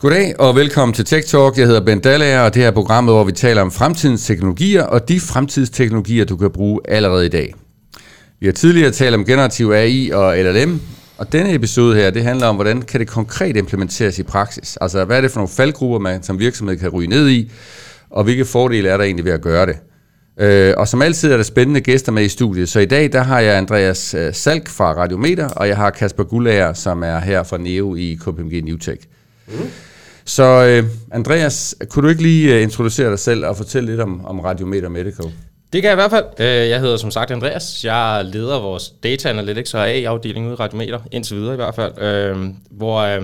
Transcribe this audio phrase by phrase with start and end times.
[0.00, 1.58] Goddag og velkommen til Tech Talk.
[1.58, 4.82] Jeg hedder Ben Dallager, og det her er programmet, hvor vi taler om fremtidens teknologier
[4.82, 7.54] og de fremtidsteknologier, du kan bruge allerede i dag.
[8.40, 10.80] Vi har tidligere talt om generativ AI og LLM,
[11.18, 14.78] og denne episode her, det handler om, hvordan kan det konkret implementeres i praksis?
[14.80, 17.50] Altså, hvad er det for nogle faldgrupper, man som virksomhed kan ryge ned i,
[18.10, 19.76] og hvilke fordele er der egentlig ved at gøre det?
[20.40, 23.22] Øh, og som altid er der spændende gæster med i studiet, så i dag der
[23.22, 27.42] har jeg Andreas øh, Salk fra Radiometer, og jeg har Kasper Gullager, som er her
[27.42, 29.02] fra Neo i KPMG Newtech.
[29.48, 29.54] Mm.
[30.24, 34.24] Så øh, Andreas, kunne du ikke lige øh, introducere dig selv og fortælle lidt om,
[34.24, 35.32] om Radiometer Medical?
[35.72, 36.24] Det kan jeg i hvert fald.
[36.38, 37.84] Øh, jeg hedder som sagt Andreas.
[37.84, 42.02] Jeg leder vores Data Analytics og AI-afdeling ude i Radiometer, indtil videre i hvert fald,
[42.02, 42.36] øh,
[42.70, 43.18] hvor,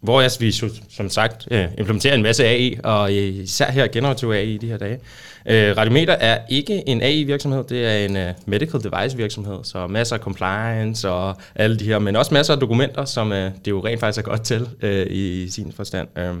[0.00, 0.52] hvor jeg, vi
[0.90, 4.98] som sagt implementerer en masse AI, og især her generativ AI i de her dage.
[5.46, 10.22] Øh, Radiometer er ikke en AI-virksomhed, det er en uh, medical device-virksomhed, så masser af
[10.22, 14.00] compliance og alle de her, men også masser af dokumenter, som uh, det jo rent
[14.00, 16.08] faktisk er godt til uh, i, i sin forstand.
[16.16, 16.36] Uh,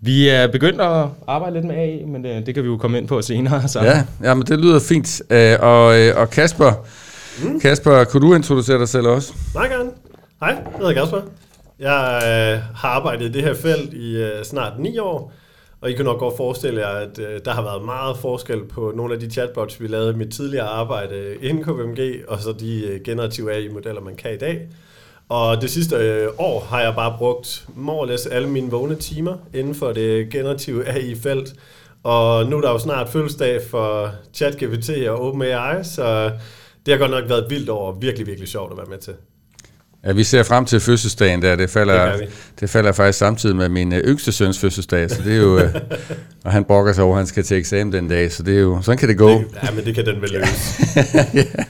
[0.00, 2.98] vi er begyndt at arbejde lidt med AI, men det, det kan vi jo komme
[2.98, 3.68] ind på senere.
[3.68, 3.80] Så.
[3.82, 5.22] Ja, ja, men det lyder fint.
[5.30, 5.84] Uh, og,
[6.16, 6.72] og Kasper,
[7.42, 7.60] mm.
[7.60, 9.32] Kasper, kunne du introducere dig selv også?
[9.54, 9.90] Meget gerne.
[10.40, 11.20] Hej, jeg hedder Kasper.
[11.78, 15.32] Jeg øh, har arbejdet i det her felt i øh, snart ni år,
[15.80, 18.92] og I kan nok godt forestille jer, at øh, der har været meget forskel på
[18.96, 22.86] nogle af de chatbots, vi lavede i mit tidligere arbejde inden KVMG, og så de
[22.86, 24.68] øh, generative AI-modeller, man kan i dag.
[25.28, 29.74] Og det sidste øh, år har jeg bare brugt more alle mine vågne timer inden
[29.74, 31.54] for det generative AI-felt.
[32.02, 36.30] Og nu er der jo snart fødselsdag for ChatGPT og OpenAI, så
[36.86, 39.14] det har godt nok været vildt over virkelig, virkelig sjovt at være med til.
[40.06, 41.56] Ja, vi ser frem til fødselsdagen der.
[41.56, 42.28] Det falder, det,
[42.60, 45.58] det falder faktisk samtidig med min øh, yngste søns fødselsdag, så det er jo...
[45.58, 45.74] Øh,
[46.44, 48.60] og han brokker sig over, at han skal til eksamen den dag, så det er
[48.60, 48.82] jo...
[48.82, 49.30] Sådan kan det gå.
[49.30, 50.82] Det, ja, men det kan den vel løse.
[51.34, 51.64] ja.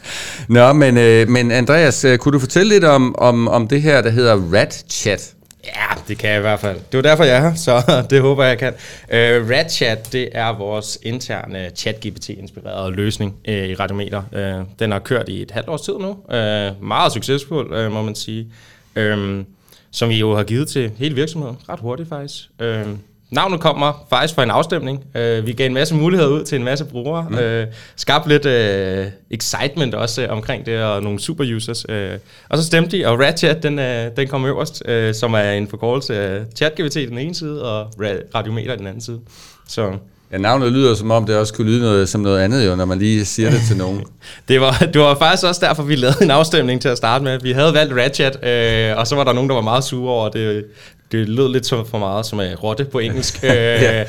[0.48, 4.11] Nå, men, øh, men Andreas, kunne du fortælle lidt om, om, om det her, der
[4.11, 5.36] hedder Rat Chat?
[5.67, 6.81] Ja, det kan jeg i hvert fald.
[6.92, 8.75] Det var derfor, jeg er her, så det håber jeg kan.
[9.11, 14.23] Øh, uh, RadChat, det er vores interne ChatGPT-inspirerede løsning uh, i Radiometer.
[14.33, 16.08] Uh, den har kørt i et halvt års tid nu.
[16.08, 18.46] Uh, meget succesfuld, uh, må man sige.
[18.96, 19.45] Uh,
[19.91, 21.57] som vi jo har givet til hele virksomheden.
[21.68, 22.48] Ret hurtigt faktisk.
[22.61, 22.98] Uh,
[23.31, 25.05] Navnet kommer faktisk fra en afstemning.
[25.14, 27.27] Uh, vi gav en masse muligheder ud til en masse brugere.
[27.31, 27.37] Mm.
[27.37, 31.89] Uh, skabte lidt uh, excitement også uh, omkring det, og nogle super users.
[31.89, 31.95] Uh,
[32.48, 35.69] og så stemte de, og RadChat, den, uh, den kom øverst, uh, som er en
[35.69, 37.91] forkortelse af ChatGPT den ene side, og
[38.35, 39.20] Radiometer den anden side.
[39.69, 39.92] Så
[40.33, 42.85] Ja, navnet lyder som om, det også kunne lyde noget, som noget andet, jo, når
[42.85, 44.03] man lige siger det til nogen.
[44.48, 47.41] det, var, det var faktisk også derfor, vi lavede en afstemning til at starte med.
[47.41, 50.29] Vi havde valgt Ratchet, øh, og så var der nogen, der var meget sure over
[50.29, 50.65] det.
[51.12, 53.40] Det lød lidt som for meget som en rotte på engelsk.
[53.44, 54.06] øh,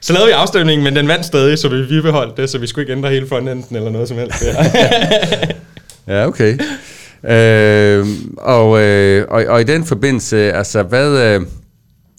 [0.00, 2.66] så lavede vi afstemningen, men den vandt stadig, så vi, vi beholdt det, så vi
[2.66, 4.44] skulle ikke ændre hele frontenden eller noget som helst.
[6.08, 6.58] ja, okay.
[7.24, 8.06] Øh,
[8.38, 11.18] og, øh, og, og i den forbindelse, altså hvad...
[11.18, 11.40] Øh,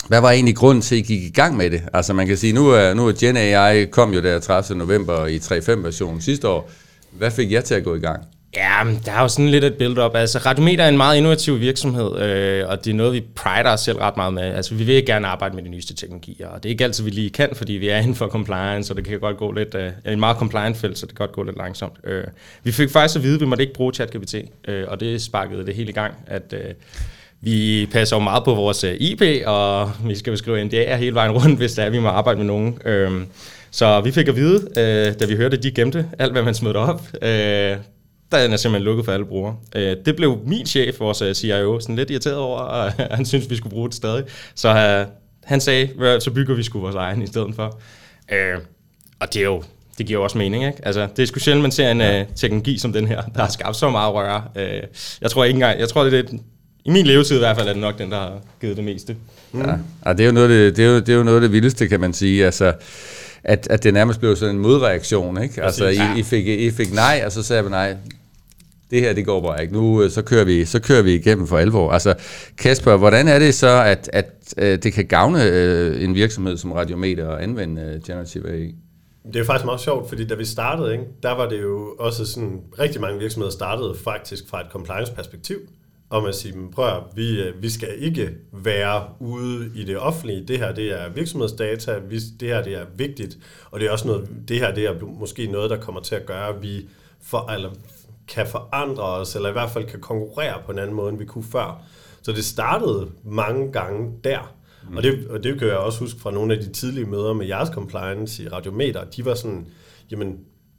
[0.07, 1.81] hvad var egentlig grunden til, at I gik i gang med det?
[1.93, 4.77] Altså man kan sige, nu er, nu er Gen AI kom jo der 30.
[4.79, 6.71] november i 3.5-versionen sidste år.
[7.11, 8.23] Hvad fik jer til at gå i gang?
[8.55, 10.15] Ja, der er jo sådan lidt et build-up.
[10.15, 13.81] Altså, Radiometer er en meget innovativ virksomhed, øh, og det er noget, vi prider os
[13.81, 14.43] selv ret meget med.
[14.43, 17.09] Altså, vi vil gerne arbejde med de nyeste teknologier, og det er ikke altid, vi
[17.09, 19.75] lige kan, fordi vi er inden for compliance, og det kan godt gå lidt...
[19.75, 21.93] Øh, en meget compliant felt, så det kan godt gå lidt langsomt.
[22.03, 22.23] Øh,
[22.63, 24.35] vi fik faktisk at vide, at vi måtte ikke bruge ChatGPT,
[24.67, 26.53] øh, og det sparkede det hele i gang, at...
[26.53, 26.73] Øh,
[27.41, 31.31] vi passer jo meget på vores øh, IP, og vi skal beskrive NDA'er hele vejen
[31.31, 32.79] rundt, hvis der er, vi må arbejde med nogen.
[32.85, 33.11] Øh,
[33.71, 36.53] så vi fik at vide, øh, da vi hørte, at de gemte alt, hvad man
[36.53, 37.77] smed op, øh,
[38.31, 39.55] der er simpelthen lukket for alle brugere.
[40.05, 43.73] det blev min chef, vores CIO, sådan lidt irriteret over, og han synes vi skulle
[43.73, 44.23] bruge det stadig.
[44.55, 45.05] Så
[45.43, 47.79] han sagde, så bygger vi sgu vores egen i stedet for.
[49.19, 49.63] og det er jo
[49.99, 50.77] det giver jo også mening, ikke?
[50.83, 52.21] Altså, det er sgu sjældent, man ser en ja.
[52.21, 54.43] uh, teknologi som den her, der har skabt så meget røre.
[54.55, 54.61] Uh,
[55.21, 56.37] jeg tror ikke engang, jeg tror, det er
[56.85, 59.15] i min levetid i hvert fald er det nok den, der har givet det meste.
[59.51, 59.61] Mm.
[59.61, 59.75] Ja,
[60.05, 61.51] ja det, er jo noget, det, det, er jo, det er jo noget af det
[61.51, 62.45] vildeste, kan man sige.
[62.45, 62.73] Altså,
[63.43, 65.43] at, at det nærmest blev sådan en modreaktion.
[65.43, 65.63] Ikke?
[65.63, 67.95] Altså, I, I, fik, I fik nej, og så sagde vi nej.
[68.91, 69.73] Det her, det går bare ikke.
[69.73, 71.91] Nu øh, så kører vi, så kører vi igennem for alvor.
[71.91, 72.15] Altså,
[72.57, 76.71] Kasper, hvordan er det så, at, at, at det kan gavne uh, en virksomhed som
[76.71, 78.75] Radiometer at anvende uh, Generative AI?
[79.33, 82.25] Det er faktisk meget sjovt, fordi da vi startede, ikke, der var det jo også
[82.25, 85.57] sådan, rigtig mange virksomheder startede faktisk fra et compliance-perspektiv
[86.09, 90.43] om at sige, prøv at, vi, vi skal ikke være ude i det offentlige.
[90.47, 91.99] Det her, det er virksomhedsdata.
[92.09, 93.37] Vi, det her, det er vigtigt.
[93.71, 96.25] Og det er også noget, det her, det er måske noget, der kommer til at
[96.25, 96.87] gøre, at vi
[97.21, 97.69] for, eller
[98.29, 101.25] kan forandre os, eller i hvert fald kan konkurrere på en anden måde, end vi
[101.25, 101.83] kunne før.
[102.21, 104.55] Så det startede mange gange der.
[104.89, 104.97] Mm.
[104.97, 107.47] Og, det, og det kan jeg også huske fra nogle af de tidlige møder med
[107.47, 109.03] jeres compliance i Radiometer.
[109.03, 109.67] De var sådan,
[110.11, 110.37] jamen,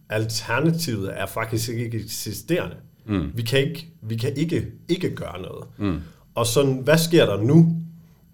[0.08, 2.76] alternativet er faktisk ikke eksisterende.
[3.06, 3.32] Mm.
[3.34, 5.64] Vi kan ikke, vi kan ikke, ikke gøre noget.
[5.78, 6.00] Mm.
[6.34, 7.76] Og sådan, hvad sker der nu?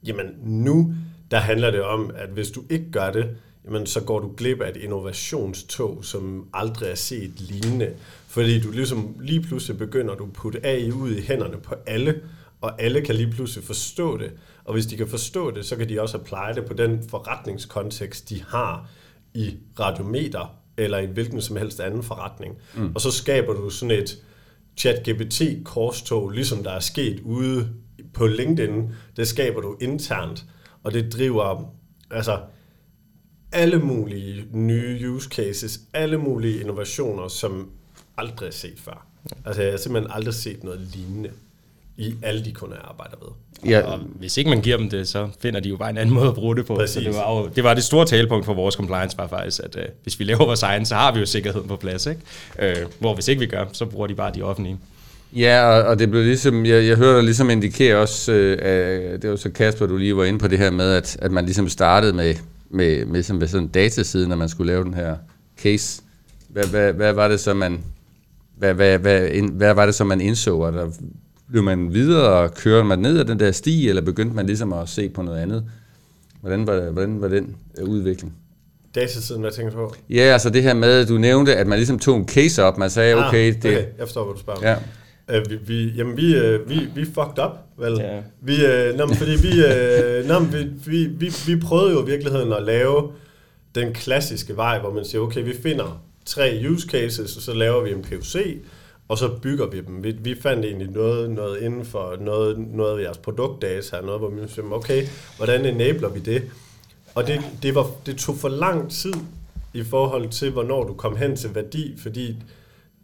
[0.06, 0.94] jamen nu,
[1.30, 3.36] der handler det om, at hvis du ikke gør det,
[3.66, 7.92] jamen så går du glip af et innovationstog, som aldrig er set lignende.
[8.28, 12.20] Fordi du ligesom lige pludselig begynder du at putte AI ud i hænderne på alle,
[12.60, 14.32] og alle kan lige pludselig forstå det.
[14.64, 18.28] Og hvis de kan forstå det, så kan de også apply det på den forretningskontekst,
[18.28, 18.88] de har
[19.34, 22.54] i radiometer, eller i hvilken som helst anden forretning.
[22.76, 22.92] Mm.
[22.94, 24.22] Og så skaber du sådan et
[24.76, 27.68] chat-GPT-korstog, ligesom der er sket ude
[28.12, 28.90] på LinkedIn.
[29.16, 30.44] Det skaber du internt,
[30.82, 31.72] og det driver
[32.10, 32.40] altså
[33.56, 37.68] alle mulige nye use cases, alle mulige innovationer, som
[38.18, 39.06] aldrig er set før.
[39.44, 41.30] Altså jeg har simpelthen aldrig set noget lignende
[41.96, 43.32] i alle de kunder, jeg arbejder ved.
[43.70, 43.80] Ja.
[43.80, 46.28] Og hvis ikke man giver dem det, så finder de jo bare en anden måde
[46.28, 46.74] at bruge det på.
[46.74, 46.94] Præcis.
[46.94, 49.76] Så det, var jo, det var det store talepunkt for vores compliance, var faktisk, at
[49.76, 52.06] øh, hvis vi laver vores egen, så har vi jo sikkerheden på plads.
[52.06, 52.20] Ikke?
[52.58, 54.78] Øh, hvor hvis ikke vi gør, så bruger de bare de offentlige.
[55.32, 58.58] Ja, og, og det blev ligesom, jeg, jeg hørte dig ligesom indikere også, øh,
[59.12, 61.32] at, det var så Kasper, du lige var inde på det her med, at, at
[61.32, 62.34] man ligesom startede med,
[62.76, 65.17] med, med, sådan, med sådan en dataside, når man skulle lave den her
[65.58, 66.02] case.
[66.49, 67.81] Hvad, hvad, hvad var det så, man,
[68.56, 70.58] hvad, hvad, hvad, ind, hvad var det så, man indså?
[70.58, 70.90] Og der
[71.50, 74.73] blev man videre og kørte man ned ad den der sti, eller begyndte man ligesom
[74.73, 75.64] at se på noget andet?
[76.40, 78.34] Hvordan var, hvordan var den øh, udvikling?
[78.94, 79.94] Datasiden, hvad tænker du på?
[80.11, 82.78] Ja, altså det her med, du nævnte, at man ligesom tog en case op.
[82.78, 84.64] Man sagde, Ah, okay, det, okay, jeg forstår, hvad du spørger om.
[84.64, 84.76] Ja.
[85.31, 87.99] Øh, vi, vi, jamen, vi, øh, vi, vi fucked up, vel?
[88.00, 88.23] Ja.
[88.40, 92.52] Vi, øh, nå, fordi vi, øh, nå, vi, vi, vi, vi prøvede jo i virkeligheden
[92.52, 93.12] at lave
[93.75, 97.82] den klassiske vej, hvor man siger, okay, vi finder tre use cases, og så laver
[97.82, 98.37] vi en POC,
[99.08, 100.05] og så bygger vi dem.
[100.05, 104.31] Vi, vi fandt egentlig noget, noget inden for noget, noget af jeres produktdata, noget, hvor
[104.31, 105.06] vi siger, okay,
[105.37, 106.43] hvordan enabler vi det?
[107.14, 109.14] Og det, det, var, det tog for lang tid
[109.75, 112.37] i forhold til, hvornår du kom hen til værdi, fordi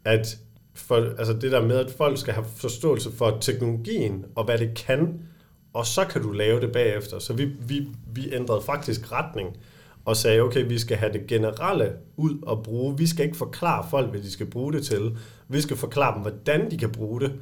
[0.04, 0.38] at
[0.74, 4.74] for, altså det der med, at folk skal have forståelse for teknologien og hvad det
[4.86, 5.20] kan,
[5.72, 7.18] og så kan du lave det bagefter.
[7.18, 9.56] Så vi, vi, vi ændrede faktisk retning
[10.04, 12.98] og sagde, okay, vi skal have det generelle ud og bruge.
[12.98, 15.16] Vi skal ikke forklare folk, hvad de skal bruge det til.
[15.48, 17.32] Vi skal forklare dem, hvordan de kan bruge det,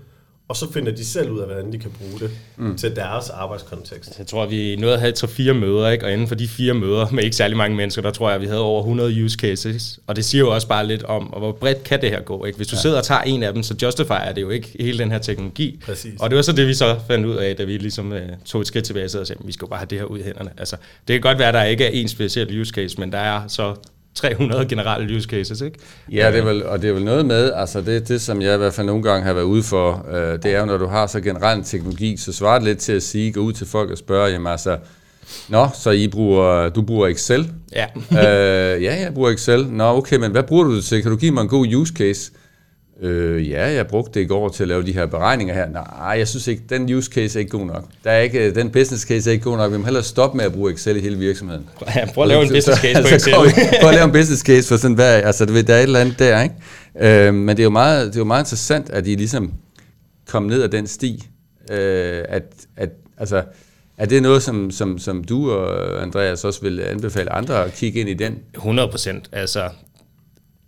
[0.50, 2.76] og så finder de selv ud af, hvordan de kan bruge det mm.
[2.76, 4.18] til deres arbejdskontekst.
[4.18, 6.04] Jeg tror, vi nåede at have tre fire møder, ikke?
[6.04, 8.40] og inden for de fire møder med ikke særlig mange mennesker, der tror jeg, at
[8.40, 10.00] vi havde over 100 use cases.
[10.06, 12.44] Og det siger jo også bare lidt om, og hvor bredt kan det her gå.
[12.44, 12.56] Ikke?
[12.56, 12.80] Hvis du ja.
[12.80, 15.80] sidder og tager en af dem, så justifier det jo ikke hele den her teknologi.
[15.84, 16.20] Præcis.
[16.20, 18.60] Og det var så det, vi så fandt ud af, da vi ligesom øh, tog
[18.60, 20.22] et skridt tilbage og sagde, at vi skal jo bare have det her ud i
[20.22, 20.50] hænderne.
[20.58, 20.76] Altså,
[21.08, 23.48] det kan godt være, at der ikke er en speciel use case, men der er
[23.48, 23.74] så
[24.14, 25.78] 300 generelle use cases, ikke?
[26.12, 28.54] Ja, det er vel, og det er vel noget med, altså det, det som jeg
[28.54, 30.86] i hvert fald nogle gange har været ude for, øh, det er jo, når du
[30.86, 33.66] har så generel en teknologi, så svarer det lidt til at sige, gå ud til
[33.66, 34.78] folk og spørge, jamen altså,
[35.48, 37.52] Nå, så I bruger, du bruger Excel?
[37.72, 37.86] Ja.
[37.94, 39.66] øh, ja, jeg bruger Excel.
[39.66, 41.02] Nå, okay, men hvad bruger du det til?
[41.02, 42.32] Kan du give mig en god use case?
[43.02, 45.68] Øh, ja, jeg brugte det i går til at lave de her beregninger her.
[45.68, 47.84] Nej, jeg synes ikke, den use case er ikke god nok.
[48.04, 49.72] Der er ikke, den business case er ikke god nok.
[49.72, 51.68] Vi må hellere stoppe med at bruge Excel i hele virksomheden.
[51.96, 53.34] Ja, prøv at lave en business case på Excel.
[53.34, 53.46] prøv,
[53.80, 56.18] prøv at lave en business case for sådan, hvad, altså der er et eller andet
[56.18, 56.54] der, ikke?
[57.00, 59.52] Øh, men det er, jo meget, det er jo meget interessant, at I ligesom
[60.28, 61.28] kom ned ad den sti.
[61.70, 62.42] Øh, at,
[62.76, 63.42] at, altså,
[63.98, 68.00] er det noget, som, som, som du og Andreas også vil anbefale andre at kigge
[68.00, 68.38] ind i den?
[68.54, 69.28] 100 procent.
[69.32, 69.68] Altså,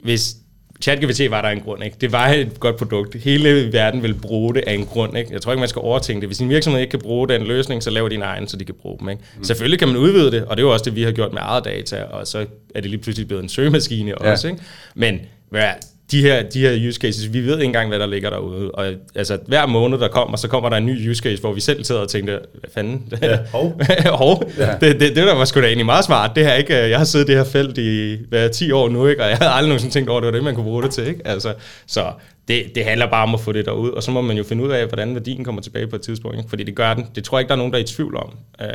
[0.05, 0.37] hvis
[0.83, 1.97] ChatGPT var der en grund, ikke?
[2.01, 3.15] Det var et godt produkt.
[3.23, 5.33] Hele verden vil bruge det af en grund, ikke?
[5.33, 6.29] Jeg tror ikke, man skal overtænke det.
[6.29, 8.75] Hvis en virksomhed ikke kan bruge den løsning, så lav din egen, så de kan
[8.83, 9.23] bruge dem, ikke?
[9.39, 9.45] Mm.
[9.45, 11.41] Selvfølgelig kan man udvide det, og det er jo også det, vi har gjort med
[11.45, 12.39] eget data, og så
[12.75, 14.31] er det lige pludselig blevet en søgemaskine Ja.
[14.33, 14.61] også, ikke?
[14.95, 15.69] Men hvad,
[16.11, 18.71] de her, de her use cases, vi ved ikke engang, hvad der ligger derude.
[18.71, 21.61] Og altså, hver måned, der kommer, så kommer der en ny use case, hvor vi
[21.61, 23.13] selv sidder og tænker, hvad fanden?
[23.23, 23.81] Ja, hov.
[24.07, 24.51] hov.
[24.59, 24.73] Ja.
[24.81, 26.31] Det, det, det, der var sgu da egentlig meget smart.
[26.37, 26.75] Det her, ikke?
[26.75, 29.23] Jeg har siddet i det her felt i hvad, 10 år nu, ikke?
[29.23, 30.91] og jeg havde aldrig nogensinde tænkt over, at det var det, man kunne bruge det
[30.91, 31.07] til.
[31.07, 31.21] Ikke?
[31.25, 31.55] Altså,
[31.87, 32.13] så
[32.49, 34.65] det, det handler bare om at få det derud, og så må man jo finde
[34.65, 36.37] ud af, hvordan værdien kommer tilbage på et tidspunkt.
[36.39, 36.49] Ikke?
[36.49, 37.07] Fordi det gør den.
[37.15, 38.31] Det tror jeg ikke, der er nogen, der er i tvivl om.
[38.61, 38.67] Uh,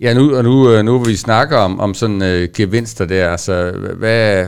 [0.00, 3.30] Ja, nu, og nu, øh, nu hvor vi snakker om, om sådan øh, gevinster der,
[3.30, 4.46] altså hvad,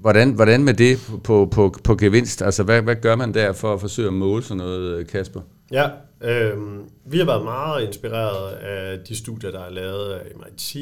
[0.00, 2.42] hvordan, hvordan med det på, på, på gevinst?
[2.42, 5.40] Altså hvad, hvad gør man der for at forsøge at måle sådan noget, øh, Kasper?
[5.72, 5.88] Ja,
[6.20, 6.52] øh,
[7.04, 10.76] vi har været meget inspireret af de studier, der er lavet af MIT.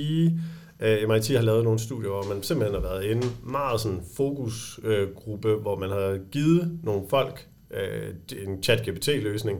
[0.80, 5.49] Øh, MIT har lavet nogle studier, hvor man simpelthen har været inde meget sådan fokusgruppe,
[5.49, 9.59] øh, hvor man har givet nogle folk øh, en chat-GPT-løsning,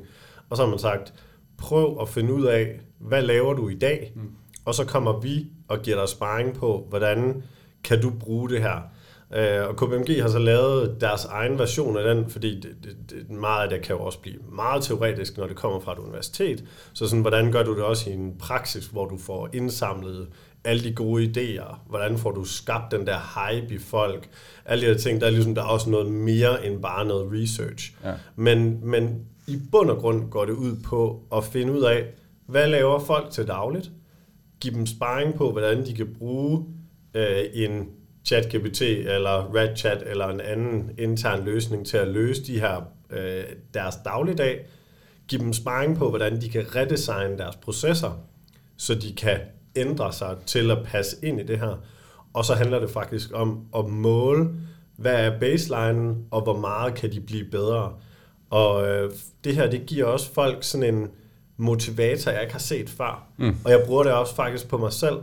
[0.51, 1.15] og så har man sagt,
[1.59, 4.13] prøv at finde ud af, hvad laver du i dag?
[4.15, 4.23] Mm.
[4.65, 7.43] Og så kommer vi og giver dig sparring på, hvordan
[7.85, 8.81] kan du bruge det her?
[9.33, 13.31] Øh, og KPMG har så lavet deres egen version af den, fordi det, det, det,
[13.31, 16.65] meget af det kan jo også blive meget teoretisk, når det kommer fra et universitet.
[16.93, 20.29] Så sådan, hvordan gør du det også i en praksis, hvor du får indsamlet
[20.65, 21.77] alle de gode idéer?
[21.89, 24.29] Hvordan får du skabt den der hype i folk?
[24.65, 27.29] Alle de her ting, der er ligesom der er også noget mere end bare noget
[27.33, 27.93] research.
[28.05, 28.13] Ja.
[28.37, 32.05] Men, men i bund og grund går det ud på at finde ud af,
[32.47, 33.91] hvad laver folk til dagligt?
[34.61, 36.65] Giv dem sparring på, hvordan de kan bruge
[37.15, 37.89] øh, en
[38.25, 43.95] ChatGPT eller RedChat eller en anden intern løsning til at løse de her øh, deres
[44.05, 44.67] dagligdag.
[45.29, 48.21] Giv dem sparring på, hvordan de kan redesigne deres processer,
[48.77, 49.39] så de kan
[49.77, 51.83] ændre sig til at passe ind i det her.
[52.33, 54.49] Og så handler det faktisk om at måle,
[54.97, 57.93] hvad er baseline, og hvor meget kan de blive bedre.
[58.51, 59.13] Og øh,
[59.45, 61.09] det her, det giver også folk sådan en
[61.57, 63.27] motivator, jeg ikke har set før.
[63.37, 63.57] Mm.
[63.65, 65.19] Og jeg bruger det også faktisk på mig selv.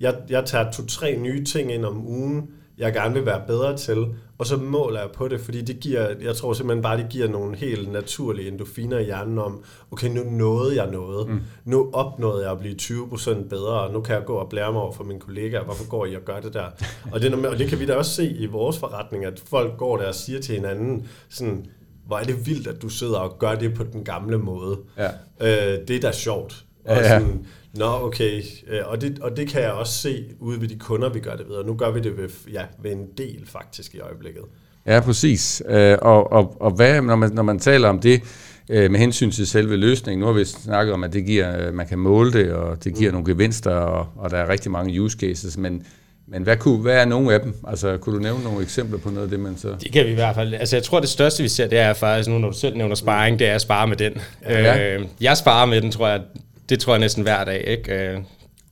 [0.00, 4.06] Jeg, jeg tager to-tre nye ting ind om ugen, jeg gerne vil være bedre til,
[4.38, 7.28] og så måler jeg på det, fordi det giver, jeg tror simpelthen bare, det giver
[7.28, 11.28] nogle helt naturlige endorfiner i hjernen om, okay, nu nåede jeg noget.
[11.28, 11.40] Mm.
[11.64, 14.82] Nu opnåede jeg at blive 20% bedre, og nu kan jeg gå og blære mig
[14.82, 16.66] over for mine kollegaer, hvorfor går I og gør det der?
[17.12, 19.96] og, det, og det kan vi da også se i vores forretning, at folk går
[19.96, 21.66] der og siger til hinanden, sådan,
[22.06, 24.78] hvor er det vildt, at du sidder og gør det på den gamle måde.
[24.98, 25.08] Ja.
[25.40, 26.64] Øh, det er da sjovt.
[26.84, 27.08] Og ja, ja.
[27.08, 28.42] Sådan, Nå, okay.
[28.68, 31.36] Øh, og det, og det kan jeg også se ude ved de kunder, vi gør
[31.36, 31.56] det ved.
[31.56, 34.42] Og nu gør vi det ved, ja, ved en del faktisk i øjeblikket.
[34.86, 35.62] Ja, præcis.
[35.68, 38.22] Øh, og, og, og hvad, når man, når man taler om det,
[38.70, 40.20] øh, med hensyn til selve løsningen.
[40.20, 43.10] Nu har vi snakket om, at det giver, man kan måle det, og det giver
[43.10, 43.14] mm.
[43.14, 45.82] nogle gevinster, og, og der er rigtig mange use cases, men,
[46.28, 47.54] men hvad, kunne, hvad er nogle af dem?
[47.68, 49.74] Altså, kunne du nævne nogle eksempler på noget af det, man så...
[49.80, 50.54] Det kan vi i hvert fald.
[50.54, 52.94] Altså, jeg tror, det største, vi ser, det er faktisk, nu når du selv nævner
[52.94, 54.12] sparring, det er at spare med den.
[54.44, 54.94] Ja.
[54.94, 56.20] Øh, jeg sparer med den, tror jeg,
[56.68, 57.64] det tror jeg næsten hver dag.
[57.66, 58.18] Ikke?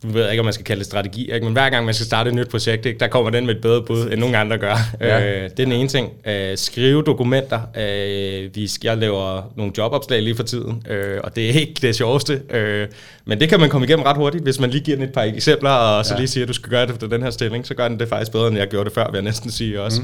[0.04, 1.44] Du ved ikke, om man skal kalde det strategi, ikke?
[1.44, 2.98] men hver gang man skal starte et nyt projekt, ikke?
[2.98, 4.76] der kommer den med et bedre bud, end nogen andre gør.
[5.00, 5.20] Ja.
[5.20, 6.12] Øh, det er den ene ting.
[6.26, 7.60] Øh, skrive dokumenter.
[7.76, 11.96] Øh, vi, jeg laver nogle jobopslag lige for tiden, øh, og det er ikke det
[11.96, 12.42] sjoveste.
[12.50, 12.88] Øh,
[13.24, 15.22] men det kan man komme igennem ret hurtigt, hvis man lige giver den et par
[15.22, 16.18] eksempler, og så ja.
[16.18, 18.08] lige siger, at du skal gøre det for den her stilling, så gør den det
[18.08, 20.00] faktisk bedre, end jeg gjorde det før, vil jeg næsten sige også.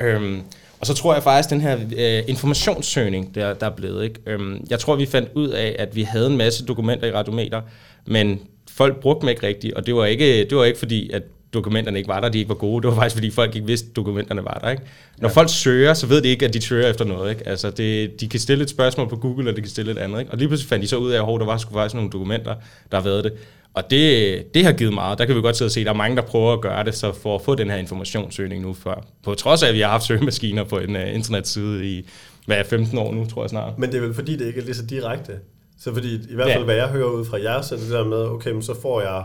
[0.00, 0.06] Mm.
[0.06, 0.42] Øhm,
[0.80, 4.20] og så tror jeg faktisk, den her øh, informationssøgning, der, der er blevet, ikke?
[4.26, 7.60] Øhm, jeg tror, vi fandt ud af, at vi havde en masse dokumenter i Radiometer,
[8.06, 8.40] men
[8.76, 11.22] folk brugte dem ikke rigtigt, og det var ikke, det var ikke fordi, at
[11.54, 12.82] dokumenterne ikke var der, de ikke var gode.
[12.82, 14.70] Det var faktisk, fordi folk ikke vidste, at dokumenterne var der.
[14.70, 14.82] Ikke?
[15.18, 15.34] Når ja.
[15.34, 17.30] folk søger, så ved de ikke, at de søger efter noget.
[17.30, 17.48] Ikke?
[17.48, 20.20] Altså, det, de kan stille et spørgsmål på Google, og de kan stille et andet.
[20.20, 20.32] Ikke?
[20.32, 22.54] Og lige pludselig fandt de så ud af, at der var sgu faktisk nogle dokumenter,
[22.90, 23.32] der har været det.
[23.74, 25.18] Og det, det har givet meget.
[25.18, 26.84] Der kan vi godt sidde og se, at der er mange, der prøver at gøre
[26.84, 29.06] det, så for at få den her informationssøgning nu før.
[29.24, 32.08] På trods af, at vi har haft søgemaskiner på en uh, internetside i,
[32.46, 33.78] hvad er 15 år nu, tror jeg snart.
[33.78, 35.32] Men det er vel fordi, det ikke er lige så direkte.
[35.78, 36.64] Så fordi, i hvert fald, ja.
[36.64, 39.00] hvad jeg hører ud fra jer, så er det der med, okay, men så får
[39.00, 39.24] jeg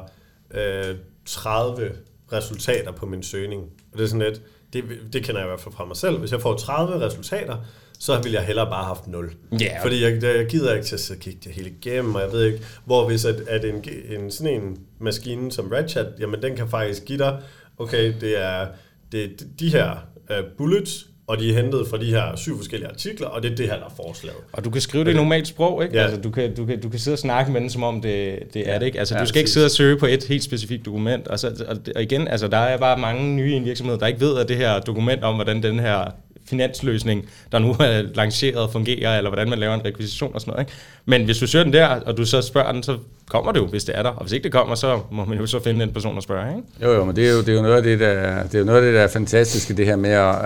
[0.90, 1.92] øh, 30
[2.34, 3.62] resultater på min søgning.
[3.92, 4.42] Og det er sådan lidt,
[4.74, 6.18] det, det kender jeg i hvert fald fra mig selv.
[6.18, 7.58] Hvis jeg får 30 resultater,
[8.00, 9.34] så ville jeg hellere bare have haft 0.
[9.54, 9.82] Yeah.
[9.82, 12.60] Fordi jeg, jeg gider ikke til at kigge det hele igennem, og jeg ved ikke,
[12.86, 17.06] hvor hvis at, at en, en, sådan en maskine som RedChat, jamen den kan faktisk
[17.06, 17.42] give dig,
[17.78, 18.68] okay, det er,
[19.12, 19.28] det er
[19.60, 19.98] de her
[20.30, 23.56] uh, bullets, og de er hentet fra de her syv forskellige artikler, og det er
[23.56, 24.38] det her, der er forslaget.
[24.52, 25.96] Og du kan skrive det i normalt sprog, ikke?
[25.96, 26.04] Ja.
[26.04, 28.40] Altså, du, kan, du, kan, du kan sidde og snakke med den, som om det,
[28.54, 28.66] det ja.
[28.66, 29.00] er det, ikke?
[29.00, 31.28] Altså, ja, du skal ikke sidde og søge på et helt specifikt dokument.
[31.28, 34.08] Og, så, og, og igen, altså, der er bare mange nye i en virksomhed, der
[34.08, 36.12] ikke ved, at det her dokument om, hvordan den her
[36.50, 40.62] finansløsning, der nu er lanceret, fungerer, eller hvordan man laver en rekvisition og sådan noget.
[40.62, 40.72] Ikke?
[41.06, 42.98] Men hvis du søger den der, og du så spørger den, så
[43.30, 44.10] kommer det jo, hvis det er der.
[44.10, 46.56] Og hvis ikke det kommer, så må man jo så finde den person og spørge.
[46.56, 46.68] Ikke?
[46.84, 48.60] Jo, jo, men det er jo, det er jo noget af det, der, det er
[48.60, 50.38] jo noget af det, der er fantastiske, det her med, at,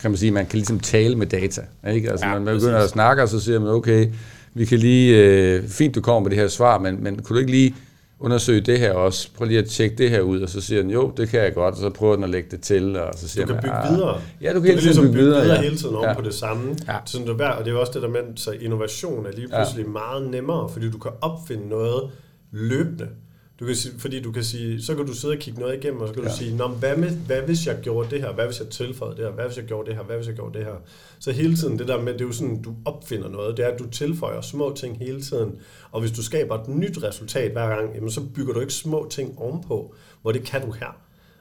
[0.00, 1.60] kan man sige, man kan ligesom tale med data.
[1.92, 2.10] Ikke?
[2.10, 2.84] Altså, ja, man begynder præcis.
[2.84, 4.06] at snakke, og så siger man, okay,
[4.54, 7.40] vi kan lige, øh, fint du kommer med det her svar, men, men kunne du
[7.40, 7.74] ikke lige
[8.20, 9.28] undersøge det her også.
[9.36, 11.54] Prøv lige at tjekke det her ud, og så siger den, jo, det kan jeg
[11.54, 13.76] godt, og så prøver den at lægge det til, og så siger Du kan bygge
[13.84, 14.20] man, videre.
[14.40, 15.62] Ja, du kan, du kan ligesom bygge, videre, videre ja.
[15.62, 16.14] hele tiden over ja.
[16.14, 16.76] på det samme.
[16.88, 16.96] Ja.
[17.04, 19.90] Sådan det og det er også det der med, så innovation er lige pludselig ja.
[19.90, 22.10] meget nemmere, fordi du kan opfinde noget
[22.50, 23.08] løbende.
[23.60, 26.00] Du kan sige, fordi du kan sige, så kan du sidde og kigge noget igennem,
[26.00, 26.28] og så kan ja.
[26.28, 29.16] du sige, Nå, hvad, med, hvad hvis jeg gjorde det her, hvad hvis jeg tilføjede
[29.16, 30.74] det her, hvad hvis jeg gjorde det her, hvad hvis jeg gjorde det her.
[31.18, 33.68] Så hele tiden, det der med, det er jo sådan, du opfinder noget, det er,
[33.68, 35.52] at du tilføjer små ting hele tiden.
[35.90, 39.06] Og hvis du skaber et nyt resultat hver gang, jamen, så bygger du ikke små
[39.10, 41.00] ting ovenpå, hvor det kan du her.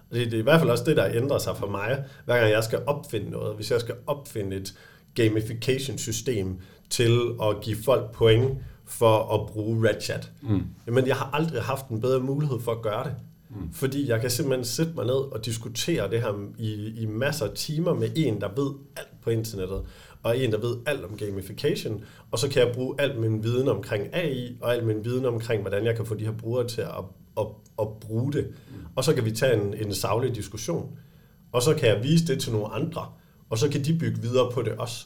[0.10, 2.40] Og det, det er i hvert fald også det, der ændrer sig for mig, hver
[2.40, 3.56] gang jeg skal opfinde noget.
[3.56, 4.74] Hvis jeg skal opfinde et
[5.16, 6.60] gamification-system
[6.90, 8.58] til at give folk point
[8.90, 10.32] for at bruge RedChat.
[10.42, 10.64] Mm.
[10.88, 13.16] Jamen, jeg har aldrig haft en bedre mulighed for at gøre det.
[13.50, 13.74] Mm.
[13.74, 17.52] Fordi jeg kan simpelthen sætte mig ned og diskutere det her i, i masser af
[17.56, 19.82] timer med en, der ved alt på internettet,
[20.24, 23.68] og en, der ved alt om gamification, og så kan jeg bruge al min viden
[23.68, 26.82] omkring AI, og al min viden omkring, hvordan jeg kan få de her brugere til
[26.82, 27.04] at,
[27.38, 27.46] at,
[27.80, 28.48] at bruge det.
[28.48, 28.76] Mm.
[28.96, 30.98] Og så kan vi tage en, en savlig diskussion.
[31.52, 33.06] Og så kan jeg vise det til nogle andre,
[33.50, 35.06] og så kan de bygge videre på det også.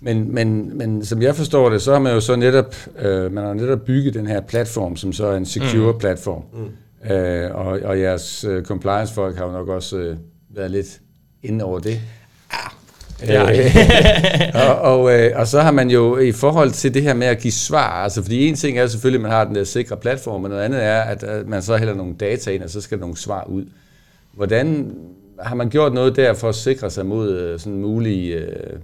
[0.00, 3.44] Men, men, men som jeg forstår det, så har man jo så netop, øh, man
[3.44, 5.98] har netop bygget den her platform, som så er en secure mm.
[5.98, 6.42] platform.
[6.52, 7.12] Mm.
[7.12, 10.16] Øh, og, og jeres uh, compliance-folk har jo nok også uh,
[10.56, 11.00] været lidt
[11.42, 12.00] inde over det.
[12.52, 12.68] Ja,
[13.26, 13.72] Ja.
[14.68, 17.38] og, og, øh, og så har man jo i forhold til det her med at
[17.38, 20.40] give svar, altså fordi en ting er selvfølgelig, at man har den der sikre platform,
[20.40, 22.98] men noget andet er, at, at man så hælder nogle data ind, og så skal
[22.98, 23.64] nogle svar ud.
[24.32, 24.94] Hvordan
[25.40, 28.78] har man gjort noget der for at sikre sig mod øh, sådan mulige, øh,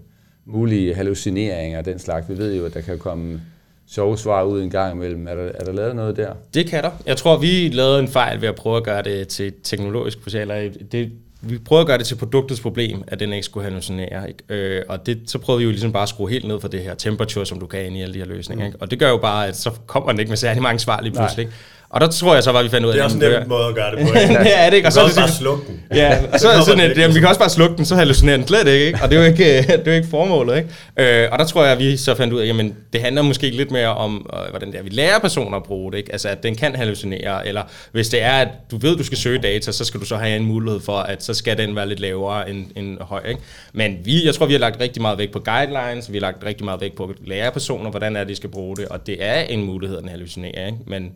[0.46, 2.28] mulige hallucineringer og den slags?
[2.28, 3.40] Vi ved jo, at der kan komme
[3.88, 5.26] sjove svar ud en gang imellem.
[5.26, 6.32] Er der, er der lavet noget der?
[6.54, 6.90] Det kan der.
[7.06, 10.70] Jeg tror, vi lavede en fejl ved at prøve at gøre det til teknologisk eller
[10.92, 14.28] det, vi prøvede at gøre det til produktets problem, at den ikke skulle hallucinere.
[14.28, 14.42] Ikke?
[14.48, 16.80] Øh, og det, så prøvede vi jo ligesom bare at skrue helt ned for det
[16.80, 18.64] her temperature, som du kan ind i alle de her løsninger.
[18.64, 18.66] Mm.
[18.66, 18.78] Ikke?
[18.80, 21.12] Og det gør jo bare, at så kommer den ikke med særlig mange svar lige
[21.12, 21.44] pludselig.
[21.44, 21.54] Nej.
[21.94, 23.48] Og der tror jeg så, at vi fandt ud af, det er også en nem
[23.48, 24.18] måde at gøre det på.
[24.18, 24.88] ja, er det ikke?
[24.88, 25.82] Og så, er det bare slukke den.
[25.94, 27.94] Ja, og så er det sådan, at jamen, vi kan også bare slukke den, så
[27.94, 28.98] hallucinerer den slet ikke, ikke?
[29.02, 31.22] Og det er jo ikke, det er jo ikke formålet, ikke?
[31.22, 33.50] Øh, og der tror jeg, at vi så fandt ud af, jamen, det handler måske
[33.50, 36.12] lidt mere om, øh, hvordan det er, vi lærer personer at bruge det, ikke?
[36.12, 39.38] Altså, at den kan hallucinere, eller hvis det er, at du ved, du skal søge
[39.38, 42.00] data, så skal du så have en mulighed for, at så skal den være lidt
[42.00, 43.40] lavere end, end høj, ikke?
[43.72, 46.44] Men vi, jeg tror, vi har lagt rigtig meget vægt på guidelines, vi har lagt
[46.44, 49.06] rigtig meget vægt på at lære personer, hvordan er det, de skal bruge det, og
[49.06, 50.78] det er en mulighed, at den hallucinerer, ikke?
[50.86, 51.12] Men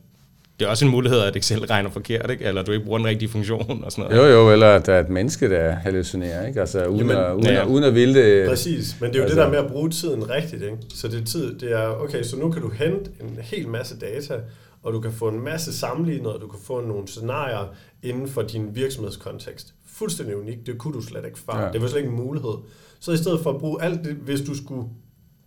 [0.59, 2.45] det er også en mulighed, at Excel regner forkert, ikke?
[2.45, 4.31] eller du ikke bruger den rigtige funktion og sådan noget.
[4.31, 6.61] Jo, jo, eller at der er et menneske, der hallucinerer, ikke?
[6.61, 7.67] Altså, uden, Jamen, at, uden, ja.
[7.67, 8.49] uden at ville det.
[8.49, 10.62] Præcis, men det er jo altså, det der med at bruge tiden rigtigt.
[10.62, 10.77] Ikke?
[10.95, 13.99] Så det er tid, det er, okay, så nu kan du hente en hel masse
[13.99, 14.35] data,
[14.83, 18.43] og du kan få en masse sammenlignet, og du kan få nogle scenarier inden for
[18.43, 19.75] din virksomhedskontekst.
[19.87, 21.65] Fuldstændig unikt, det kunne du slet ikke før.
[21.65, 21.73] Ja.
[21.73, 22.55] Det var slet ikke en mulighed.
[23.00, 24.88] Så i stedet for at bruge alt det, hvis du skulle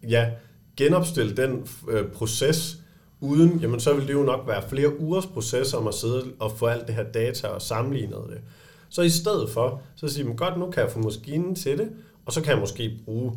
[0.10, 0.30] ja,
[0.77, 2.81] genopstille den øh, proces,
[3.22, 6.51] uden, jamen så vil det jo nok være flere ugers proces om at sidde og
[6.58, 8.42] få alt det her data og sammenligne det.
[8.90, 11.90] Så i stedet for, så siger man, godt, nu kan jeg få maskinen til det,
[12.25, 13.32] og så kan jeg måske bruge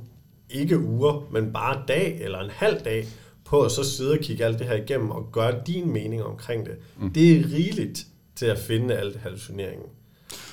[0.50, 3.06] ikke uger, men bare dag eller en halv dag
[3.44, 6.66] på at så sidde og kigge alt det her igennem og gøre din mening omkring
[6.66, 6.74] det.
[7.00, 7.10] Mm.
[7.10, 9.86] Det er rigeligt til at finde alt hallucineringen.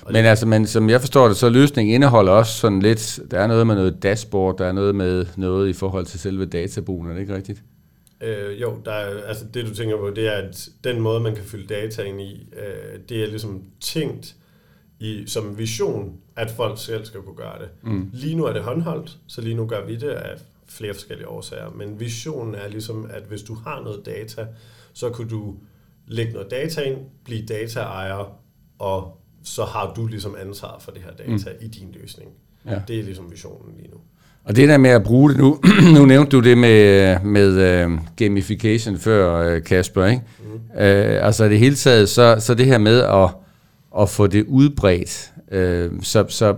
[0.08, 3.48] Men altså, men som jeg forstår det, så løsningen indeholder også sådan lidt, der er
[3.48, 7.14] noget med noget dashboard, der er noget med noget i forhold til selve databrugen, er
[7.14, 7.64] det ikke rigtigt?
[8.22, 11.36] Øh, jo, der er, altså det du tænker på, det er, at den måde, man
[11.36, 14.36] kan fylde data ind i, øh, det er ligesom tænkt
[15.00, 17.70] i, som vision, at folk selv skal kunne gøre det.
[17.81, 18.10] Mm.
[18.14, 21.70] Lige nu er det håndholdt, så lige nu gør vi det af flere forskellige årsager.
[21.70, 24.48] Men visionen er ligesom, at hvis du har noget data,
[24.94, 25.55] så kunne du
[26.07, 28.40] lægge noget data ind, blive dataejer,
[28.79, 31.66] og så har du ligesom ansvar for det her data mm.
[31.66, 32.31] i din løsning.
[32.66, 32.81] Ja.
[32.88, 33.98] Det er ligesom visionen lige nu.
[34.44, 35.60] Og det der med at bruge det nu,
[35.96, 40.22] nu nævnte du det med, med uh, gamification før, uh, Kasper, ikke?
[40.44, 40.54] Mm.
[40.54, 43.30] Uh, altså det hele taget, så, så det her med at,
[44.01, 46.56] at få det udbredt, uh, så, så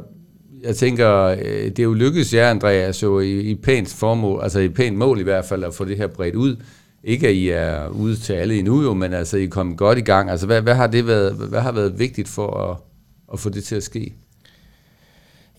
[0.64, 4.70] jeg tænker, det er jo lykkedes jer, Andreas, jo i, i pænt formål, altså i
[4.70, 6.56] pænt mål i hvert fald, at få det her bredt ud.
[7.04, 9.98] Ikke at I er ude til alle endnu jo, men altså I er kommet godt
[9.98, 10.30] i gang.
[10.30, 12.78] Altså hvad, hvad har det været, hvad har været vigtigt for at,
[13.34, 14.14] at få det til at ske?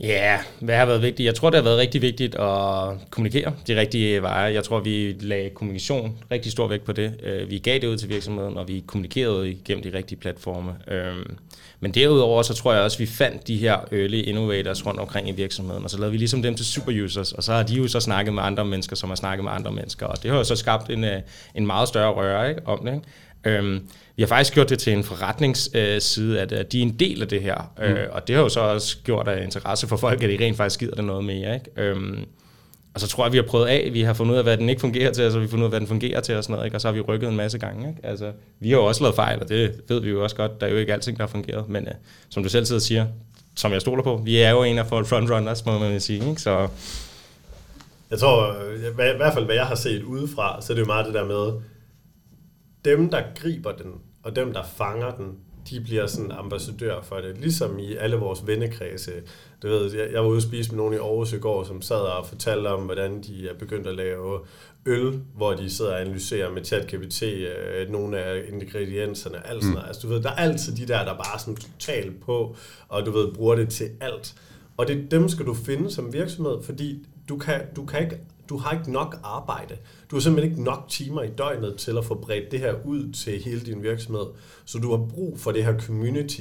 [0.01, 1.27] Ja, yeah, hvad har været vigtigt?
[1.27, 4.55] Jeg tror, det har været rigtig vigtigt at kommunikere de rigtige veje.
[4.55, 7.21] Jeg tror, vi lagde kommunikation rigtig stor vægt på det.
[7.23, 10.75] Øh, vi gav det ud til virksomheden, og vi kommunikerede igennem de rigtige platforme.
[10.89, 11.37] Øhm,
[11.81, 15.29] men derudover, så tror jeg også, at vi fandt de her early innovators rundt omkring
[15.29, 17.89] i virksomheden, og så lavede vi ligesom dem til superusers, og så har de jo
[17.89, 20.45] så snakket med andre mennesker, som har snakket med andre mennesker, og det har jo
[20.45, 21.21] så skabt en, øh,
[21.55, 22.95] en meget større røre ikke, om det.
[22.95, 23.05] Ikke?
[23.45, 23.81] Øhm,
[24.17, 27.29] vi har faktisk gjort det til en forretningsside, at, at de er en del af
[27.29, 27.73] det her.
[27.79, 27.85] Mm.
[27.85, 30.57] Øh, og det har jo så også gjort af interesse for folk, at de rent
[30.57, 31.55] faktisk gider det noget mere.
[31.55, 31.71] Ikke?
[31.77, 32.25] Øhm,
[32.95, 34.69] og så tror jeg, vi har prøvet af, vi har fundet ud af, hvad den
[34.69, 36.45] ikke fungerer til, og så har vi fundet ud af, hvad den fungerer til og
[36.45, 36.77] sådan noget, ikke?
[36.77, 37.89] og så har vi rykket en masse gange.
[37.89, 38.01] Ikke?
[38.07, 40.61] Altså, vi har jo også lavet fejl, og det ved vi jo også godt.
[40.61, 41.93] Der er jo ikke alting, der har fungeret, men uh,
[42.29, 43.07] som du selv sidder og siger,
[43.57, 46.29] som jeg stoler på, vi er jo en af frontrunners, må man sige.
[46.29, 46.41] Ikke?
[46.41, 46.69] Så
[48.11, 48.57] jeg tror,
[49.13, 51.25] i hvert fald hvad jeg har set udefra, så er det jo meget det der
[51.25, 51.53] med,
[52.85, 53.92] dem, der griber den,
[54.23, 55.38] og dem, der fanger den,
[55.70, 57.38] de bliver sådan ambassadør for det.
[57.38, 59.12] Ligesom i alle vores vennekredse.
[59.62, 61.83] Du ved, jeg, jeg var ude og spise med nogen i Aarhus i går, som
[61.83, 64.40] sad og fortalte om, hvordan de er begyndt at lave
[64.87, 69.85] øl, hvor de sidder og analyserer med ChatGPT øh, nogle af ingredienserne, alt sådan mm.
[69.87, 72.57] Altså, du ved, der er altid de der, der bare sådan totalt på,
[72.88, 74.35] og du ved, bruger det til alt.
[74.77, 78.18] Og det, dem skal du finde som virksomhed, fordi du kan, du kan ikke
[78.49, 79.77] du har ikke nok arbejde.
[80.14, 83.12] Du har simpelthen ikke nok timer i døgnet til at få bredt det her ud
[83.12, 84.27] til hele din virksomhed.
[84.64, 86.40] Så du har brug for det her community.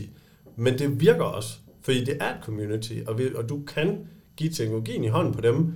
[0.55, 1.49] Men det virker også,
[1.81, 3.97] fordi det er et community, og, vi, og du kan
[4.37, 5.73] give teknologien i hånden på dem,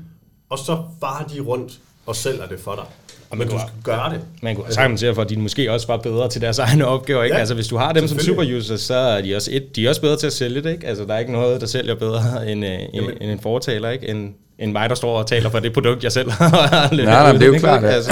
[0.49, 2.83] og så farer de rundt og sælger det for dig.
[3.29, 4.21] Og men du skal gøre det.
[4.41, 7.23] Man kunne sagtens for, at de måske også var bedre til deres egne opgaver.
[7.23, 7.35] Ikke?
[7.35, 9.89] Ja, altså, hvis du har dem som superusers, så er de også, et, de er
[9.89, 10.71] også bedre til at sælge det.
[10.71, 10.87] Ikke?
[10.87, 13.89] Altså, der er ikke noget, der sælger bedre end, øh, end, end en fortaler.
[13.89, 14.07] Ikke?
[14.07, 17.31] End, end mig, der står og taler for det produkt, jeg selv har Nej, nej,
[17.31, 17.83] det er jo klart.
[17.83, 18.11] Altså,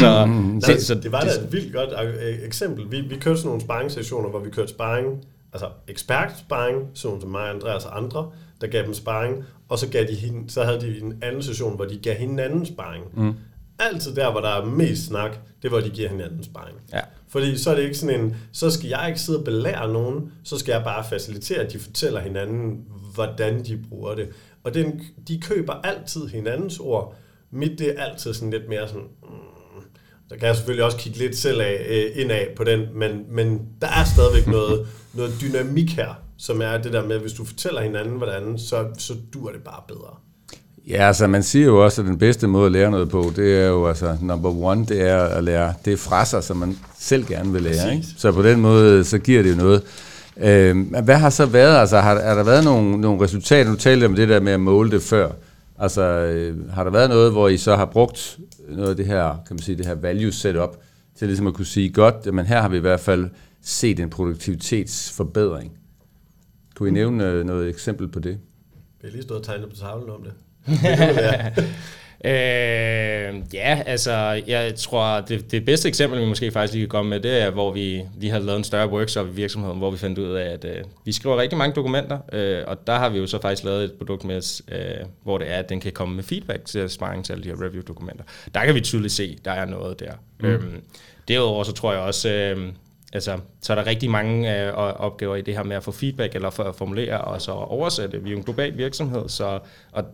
[0.00, 1.90] så, nej, så, det var da et vildt godt
[2.22, 2.84] øh, eksempel.
[2.90, 5.06] Vi, vi kørte sådan nogle sparringssessioner, hvor vi kørte sparring,
[5.52, 9.88] altså ekspert sparring, sådan som mig, Andreas og andre, der gav dem sparring, og så,
[9.88, 13.04] gav de hende, så havde de en anden session, hvor de gav hinanden sparring.
[13.14, 13.34] Mm.
[13.78, 15.30] Altid der, hvor der er mest snak,
[15.62, 16.76] det er, hvor de giver hinanden sparring.
[16.92, 17.00] Ja.
[17.28, 20.32] Fordi så er det ikke sådan en, så skal jeg ikke sidde og belære nogen,
[20.44, 24.28] så skal jeg bare facilitere, at de fortæller hinanden, hvordan de bruger det.
[24.64, 27.16] Og den, de køber altid hinandens ord.
[27.50, 29.82] Mit det er altid sådan lidt mere sådan, mm,
[30.30, 33.60] der kan jeg selvfølgelig også kigge lidt selv af, øh, indad på den, men, men
[33.80, 37.44] der er stadigvæk noget, noget dynamik her, som er det der med, at hvis du
[37.44, 40.16] fortæller hinanden, hvordan, så, så dur det bare bedre.
[40.88, 43.54] Ja, altså man siger jo også, at den bedste måde at lære noget på, det
[43.54, 47.26] er jo altså number one, det er at lære det fra sig, som man selv
[47.26, 47.94] gerne vil lære.
[47.94, 48.06] Ikke?
[48.16, 49.82] Så på den måde, så giver det jo noget.
[50.40, 54.04] Øh, hvad har så været, altså har, har der været nogle, nogle resultater, nu talte
[54.04, 55.30] om det der med at måle det før,
[55.78, 59.42] altså øh, har der været noget, hvor I så har brugt noget af det her,
[59.46, 60.76] kan man sige, det her value setup,
[61.18, 63.30] til ligesom at kunne sige, godt, men her har vi i hvert fald
[63.62, 65.72] set en produktivitetsforbedring.
[66.74, 68.38] Kunne I nævne øh, noget eksempel på det?
[69.00, 70.32] Vi har lige stået og tegnet på tavlen om det.
[72.24, 77.10] Øh, ja, altså, jeg tror, det, det bedste eksempel, vi måske faktisk lige kan komme
[77.10, 79.96] med, det er, hvor vi lige har lavet en større workshop i virksomheden, hvor vi
[79.96, 83.18] fandt ud af, at øh, vi skriver rigtig mange dokumenter, øh, og der har vi
[83.18, 86.14] jo så faktisk lavet et produkt med, øh, hvor det er, at den kan komme
[86.14, 88.24] med feedback til sparring til alle de her review-dokumenter.
[88.54, 90.12] Der kan vi tydeligt se, der er noget der.
[90.40, 90.48] Mm.
[90.48, 90.82] Øhm,
[91.28, 92.72] derudover så tror jeg også, øh,
[93.12, 96.34] altså, så er der rigtig mange øh, opgaver i det her med at få feedback,
[96.34, 98.22] eller for at formulere og så oversætte.
[98.22, 99.58] Vi er jo en global virksomhed, så
[99.92, 100.04] og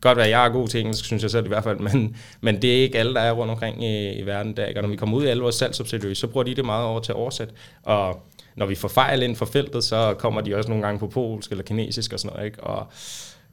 [0.00, 2.16] godt være, at jeg er god til engelsk, synes jeg selv i hvert fald, men,
[2.40, 4.56] men det er ikke alle, der er rundt omkring i, i verden.
[4.56, 4.80] Der, ikke?
[4.80, 7.00] Og når vi kommer ud i alle vores salgsopsætteløse, så bruger de det meget over
[7.00, 7.54] til at oversætte.
[7.82, 8.22] Og
[8.56, 11.50] når vi får fejl ind for feltet, så kommer de også nogle gange på polsk
[11.50, 12.46] eller kinesisk og sådan noget.
[12.46, 12.64] Ikke?
[12.64, 12.86] Og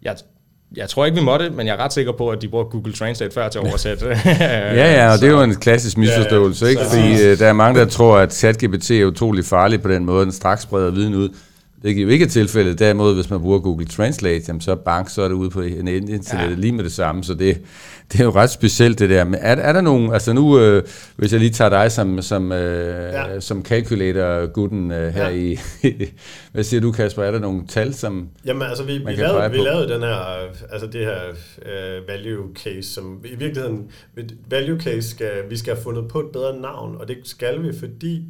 [0.02, 0.16] jeg,
[0.76, 2.94] jeg tror ikke, vi måtte, men jeg er ret sikker på, at de bruger Google
[2.94, 4.06] Translate før til at oversætte.
[4.26, 6.82] ja, ja, og det er jo en klassisk misforståelse, ja, ikke?
[6.90, 10.24] fordi uh, der er mange, der tror, at ChatGPT er utrolig farlig på den måde,
[10.24, 11.30] den straks spreder viden ud.
[11.86, 12.80] Det er jo ikke tilfældet.
[12.80, 15.62] Derimod, hvis man bruger Google Translate, jamen, så er bank, så er det ude på
[15.62, 16.56] en internet ja.
[16.56, 17.24] lige med det samme.
[17.24, 17.62] Så det,
[18.12, 19.24] det er jo ret specielt det der.
[19.24, 20.84] Men er, er der nogen, altså nu, øh,
[21.16, 23.40] hvis jeg lige tager dig som, som, øh, ja.
[23.40, 25.36] som calculator-gutten øh, her ja.
[25.36, 25.60] i,
[26.54, 29.58] hvad siger du Kasper, er der nogle tal, som Jamen altså, vi, vi, lavede, vi
[29.58, 30.16] lavede den her,
[30.72, 31.20] altså det her
[31.58, 33.92] uh, value case, som i virkeligheden,
[34.50, 37.80] value case skal, vi skal have fundet på et bedre navn, og det skal vi,
[37.80, 38.24] fordi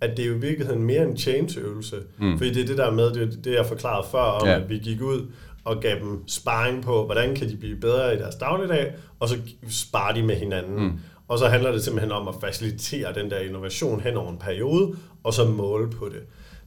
[0.00, 1.96] at det er jo i virkeligheden mere en change-øvelse.
[2.18, 2.38] Mm.
[2.38, 4.60] Fordi det er det der med, det, det jeg forklarede før, om ja.
[4.60, 5.26] at vi gik ud
[5.64, 9.38] og gav dem sparring på, hvordan kan de blive bedre i deres dagligdag, og så
[9.68, 10.84] sparer de med hinanden.
[10.84, 10.92] Mm.
[11.28, 14.96] Og så handler det simpelthen om at facilitere den der innovation hen over en periode,
[15.24, 16.22] og så måle på det.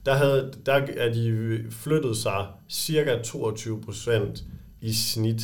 [0.06, 4.42] Der, havde, der er de flyttet sig cirka 22%
[4.80, 5.42] i snit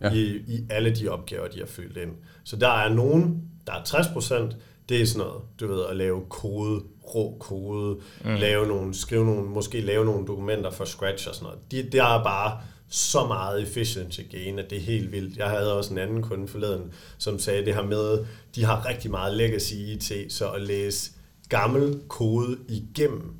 [0.00, 0.12] ja.
[0.12, 2.10] i, i alle de opgaver, de har fyldt ind.
[2.44, 4.54] Så der er nogen, der er 60%,
[4.88, 6.82] det er sådan noget, du ved, at lave kode,
[7.14, 8.34] rå kode, mm.
[8.34, 11.58] lave nogle, skrive nogle, måske lave nogle dokumenter for scratch og sådan noget.
[11.70, 15.36] Det, det er bare så meget efficiency gain, at det er helt vildt.
[15.36, 19.10] Jeg havde også en anden kunde forleden, som sagde det her med, de har rigtig
[19.10, 21.10] meget legacy i IT, så at læse
[21.48, 23.34] gammel kode igennem,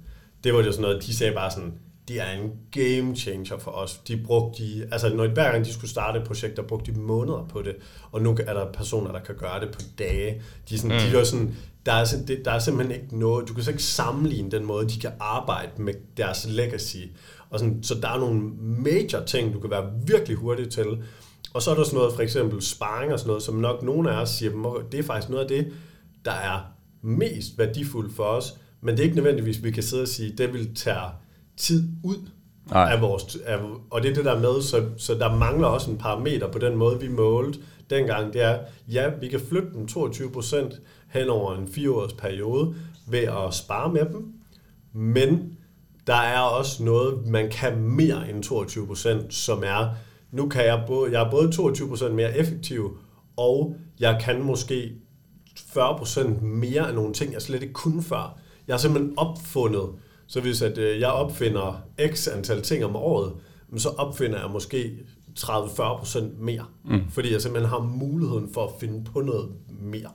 [0.45, 1.75] det var jo sådan noget, de sagde bare sådan,
[2.09, 4.01] det er en game changer for os.
[4.09, 7.01] De brugte de, altså når hver gang de skulle starte et projekt, der brugte de
[7.01, 7.77] måneder på det,
[8.13, 10.43] og nu er der personer, der kan gøre det på dage.
[10.69, 11.11] De er, sådan, mm.
[11.13, 11.57] de er sådan,
[11.91, 14.89] der er, det, der er simpelthen ikke noget, du kan så ikke sammenligne den måde,
[14.89, 16.97] de kan arbejde med deres legacy.
[17.51, 20.87] Og sådan, så der er nogle major ting, du kan være virkelig hurtig til.
[21.55, 24.13] Og så er der sådan noget, for eksempel sparring og sådan noget, som nok nogle
[24.13, 25.73] af os siger, det er faktisk noget af det,
[26.25, 26.61] der er
[27.03, 30.53] mest værdifuldt for os, men det er ikke nødvendigvis, vi kan sidde og sige, det
[30.53, 31.11] vil tage
[31.57, 32.17] tid ud
[32.71, 32.93] Nej.
[32.93, 33.39] af vores...
[33.47, 33.59] Af,
[33.91, 36.77] og det er det der med, så, så der mangler også en parameter på den
[36.77, 37.59] måde, vi målte
[37.91, 38.33] dengang.
[38.33, 42.75] Det er, ja, vi kan flytte dem 22 procent hen over en fireårs periode
[43.09, 44.33] ved at spare med dem,
[44.93, 45.59] men
[46.07, 49.89] der er også noget, man kan mere end 22 procent, som er,
[50.33, 52.99] nu kan jeg både, jeg er både 22 procent mere effektiv,
[53.37, 54.93] og jeg kan måske
[55.57, 58.39] 40 procent mere af nogle ting, jeg slet ikke kunne før.
[58.67, 59.89] Jeg har simpelthen opfundet
[60.31, 63.33] så hvis at, øh, jeg opfinder x antal ting om året,
[63.77, 64.99] så opfinder jeg måske
[65.43, 66.65] 30-40% mere.
[66.85, 67.01] Mm.
[67.11, 69.49] Fordi jeg simpelthen har muligheden for at finde på noget
[69.83, 70.11] mere.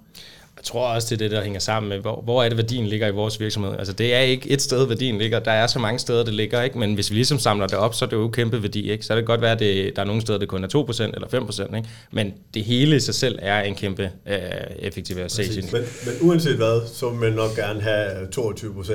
[0.58, 2.88] Jeg tror også, det er det, der hænger sammen med, hvor, hvor er det, værdien
[2.88, 3.72] ligger i vores virksomhed.
[3.78, 5.40] Altså, det er ikke et sted, værdien ligger.
[5.40, 6.78] Der er så mange steder, det ligger, ikke?
[6.78, 9.06] Men hvis vi ligesom samler det op, så er det jo kæmpe værdi, ikke?
[9.06, 11.28] Så det godt være, at det, der er nogle steder, det kun er 2% eller
[11.28, 11.90] 5%, ikke?
[12.12, 14.40] Men det hele i sig selv er en kæmpe øh,
[14.80, 15.72] effektivisering.
[15.72, 18.92] Men, men uanset hvad, så vil man nok gerne have 22%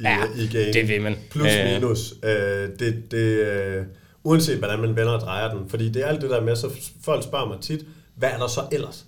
[0.00, 0.74] i, ja, i gain.
[0.74, 1.16] det vil man.
[1.30, 2.14] Plus minus.
[2.24, 3.82] Øh, det, det, øh,
[4.28, 5.68] uanset hvordan man vender og drejer den.
[5.68, 6.70] Fordi det er alt det der med, så
[7.04, 7.84] folk spørger mig tit,
[8.16, 9.04] hvad er der så ellers?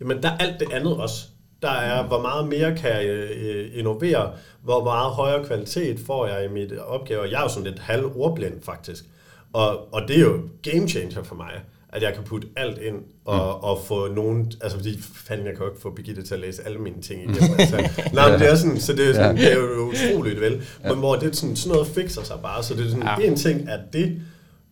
[0.00, 1.24] Jamen, der er alt det andet også.
[1.62, 4.32] Der er, hvor meget mere kan jeg øh, innovere,
[4.62, 7.22] hvor meget højere kvalitet får jeg i mit opgave.
[7.22, 9.04] Jeg er jo sådan lidt halv ordblind, faktisk.
[9.52, 11.52] Og, og det er jo game changer for mig,
[11.88, 13.64] at jeg kan putte alt ind og, mm.
[13.64, 16.62] og få nogen, altså fordi fanden, jeg kan jo ikke få Birgitte til at læse
[16.66, 17.54] alle mine ting igennem.
[17.58, 17.76] altså,
[18.12, 19.42] nej, men det er sådan, så det er, sådan, ja.
[19.42, 22.74] det er jo utroligt vel, men hvor det sådan, sådan noget fikser sig bare, så
[22.74, 23.26] det er sådan, ja.
[23.26, 24.20] en ting er det,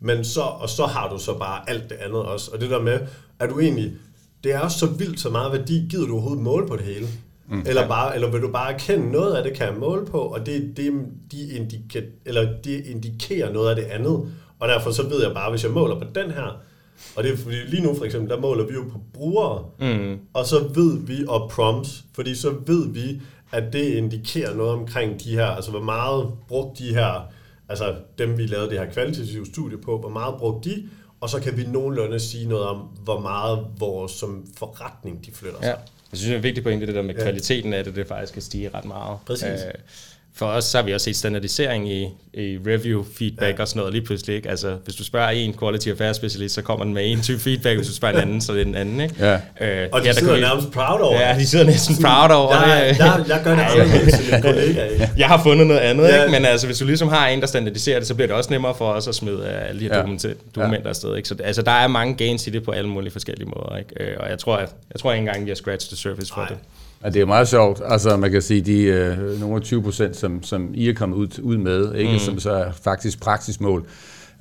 [0.01, 2.83] men så, og så har du så bare alt det andet også, og det der
[2.83, 3.01] med,
[3.39, 3.93] at du egentlig,
[4.45, 7.07] det er også så vildt så meget værdi, gider du overhovedet måle på det hele?
[7.49, 7.63] Mm.
[7.67, 10.47] Eller, bare, eller vil du bare erkende noget af det, kan jeg måle på, og
[10.47, 10.93] det, det,
[11.33, 14.33] de, indikerer, eller de indikerer noget af det andet.
[14.59, 16.61] Og derfor så ved jeg bare, hvis jeg måler på den her,
[17.17, 20.19] og det er fordi lige nu for eksempel, der måler vi jo på brugere, mm.
[20.33, 23.21] og så ved vi, og prompts, fordi så ved vi,
[23.53, 27.31] at det indikerer noget omkring de her, altså hvor meget brugt de her,
[27.71, 30.89] altså dem vi lavede det her kvalitative studie på, hvor meget brugt de,
[31.21, 35.61] og så kan vi nogenlunde sige noget om, hvor meget vores som forretning de flytter
[35.61, 35.67] sig.
[35.67, 35.75] Ja.
[36.13, 37.23] Jeg synes, det er en vigtig pointe, det der med ja.
[37.23, 39.19] kvaliteten af det, det faktisk kan stige ret meget.
[39.27, 39.45] Præcis.
[39.45, 39.75] Øh,
[40.35, 42.03] for os så har vi også set standardisering i,
[42.35, 43.63] i review feedback ja.
[43.63, 44.37] og sådan noget lige pludselig.
[44.37, 44.51] Ikke?
[44.51, 47.77] Altså, hvis du spørger en quality affairs specialist, så kommer den med en type feedback,
[47.77, 49.01] hvis du spørger en anden, så er det en anden.
[49.01, 49.15] Ikke?
[49.19, 49.35] Ja.
[49.35, 52.99] Øh, og de ja, sidder nærmest proud over Ja, de sidder næsten proud over det.
[52.99, 55.11] Jeg, jeg gør det anderledes?
[55.19, 56.23] Jeg har fundet noget andet, ja.
[56.23, 56.33] ikke?
[56.33, 58.75] men altså, hvis du ligesom har en, der standardiserer det, så bliver det også nemmere
[58.75, 60.01] for os at smide alle de her ja.
[60.01, 60.89] dokumenter, dokumenter ja.
[60.89, 61.17] afsted.
[61.17, 61.29] Ikke?
[61.29, 63.77] Så altså, der er mange gains i det på alle mulige forskellige måder.
[63.77, 64.05] Ikke?
[64.05, 66.41] Øh, og jeg tror, at, jeg tror ikke engang, vi har scratched the surface for
[66.41, 66.49] Ej.
[66.49, 66.57] det.
[67.05, 67.83] Ja, det er meget sjovt.
[67.85, 71.17] Altså, man kan sige, de øh, nogle af 20 procent, som, som I er kommet
[71.17, 72.13] ud, ud med, ikke?
[72.13, 72.19] Mm.
[72.19, 73.87] som så er faktisk praksismål.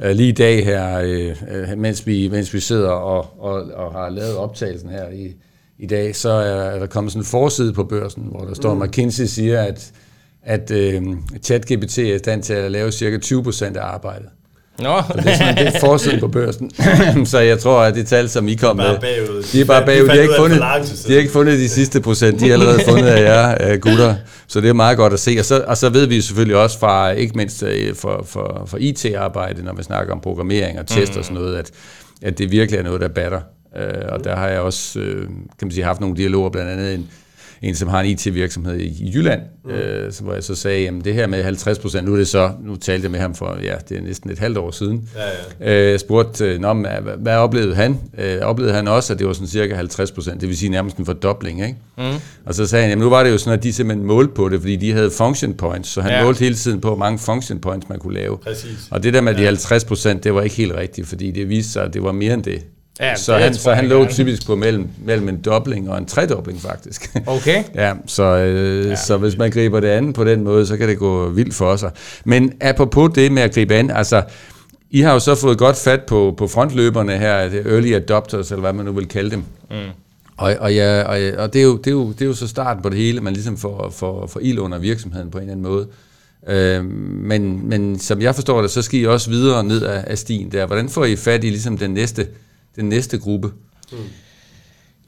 [0.04, 4.10] Uh, lige i dag her, øh, mens, vi, mens vi sidder og, og, og har
[4.10, 5.36] lavet optagelsen her i,
[5.78, 8.82] i dag, så er der kommet sådan en forside på børsen, hvor der står, mm.
[8.82, 9.91] McKinsey siger, at,
[10.43, 11.04] at øh,
[11.43, 14.30] ChatGPT er i stand til at lave cirka 20 procent af arbejdet.
[14.82, 15.02] Nå.
[15.08, 16.72] Så det er sådan det er forsiden på børsen.
[17.26, 18.86] så jeg tror, at det tal, som I kom med,
[19.52, 20.08] de er bare bagud.
[20.08, 20.60] De, har ikke fundet,
[21.08, 22.39] de har ikke fundet de sidste procent.
[22.39, 24.15] De har allerede fundet af jer, uh, gutter.
[24.48, 25.36] Så det er meget godt at se.
[25.39, 28.78] Og så, og så ved vi selvfølgelig også fra, ikke mindst uh, for, for, for
[28.78, 31.20] IT-arbejde, når vi snakker om programmering og test mm.
[31.20, 31.72] og sådan noget, at,
[32.22, 33.42] at det virkelig er noget, der batter.
[33.76, 35.28] Uh, og der har jeg også, uh, kan
[35.62, 37.10] man sige, haft nogle dialoger, blandt andet en,
[37.62, 39.72] en, som har en IT-virksomhed i, Jylland, mm.
[39.72, 42.28] øh, så, hvor jeg så sagde, jamen det her med 50 procent, nu er det
[42.28, 45.10] så, nu talte jeg med ham for, ja, det er næsten et halvt år siden.
[45.60, 45.93] Ja, ja.
[45.93, 48.00] Øh, spurgte, øh, Nå, hvad, hvad oplevede han?
[48.17, 50.98] Øh, oplevede han også, at det var sådan cirka 50 procent, det vil sige nærmest
[50.98, 51.76] en fordobling, ikke?
[51.98, 52.04] Mm.
[52.45, 54.50] Og så sagde han, jamen nu var det jo sådan, at de simpelthen målte på
[54.50, 56.24] det, fordi de havde function points, så han ja.
[56.24, 58.38] målte hele tiden på, hvor mange function points man kunne lave.
[58.38, 58.88] Præcis.
[58.91, 59.39] Og det der med ja.
[59.39, 62.12] de 50 procent, det var ikke helt rigtigt, fordi det viste sig, at det var
[62.12, 62.63] mere end det.
[63.00, 66.62] Ja, så, han, så han lå typisk på mellem, mellem en dobling og en tredobling
[66.62, 67.16] faktisk.
[67.26, 67.64] Okay.
[67.76, 68.96] ja, så, øh, ja.
[68.96, 71.76] så hvis man griber det andet på den måde, så kan det gå vildt for
[71.76, 71.92] sig.
[72.26, 74.24] Men apropos det med at gribe an, altså
[74.92, 78.62] I har jo så fået godt fat på, på frontløberne her, det early adopters, eller
[78.62, 79.44] hvad man nu vil kalde dem.
[79.70, 79.76] Mm.
[80.38, 82.48] Og, og, ja, og, og det, er jo, det, er jo, det er jo så
[82.48, 85.52] starten på det hele, man ligesom får, får, får ild under virksomheden på en eller
[85.52, 85.88] anden måde.
[86.48, 90.18] Øh, men, men som jeg forstår det, så skal I også videre ned af, af
[90.18, 90.66] stien der.
[90.66, 92.28] Hvordan får I fat i ligesom den næste
[92.80, 93.52] den næste gruppe?
[93.92, 93.98] Mm.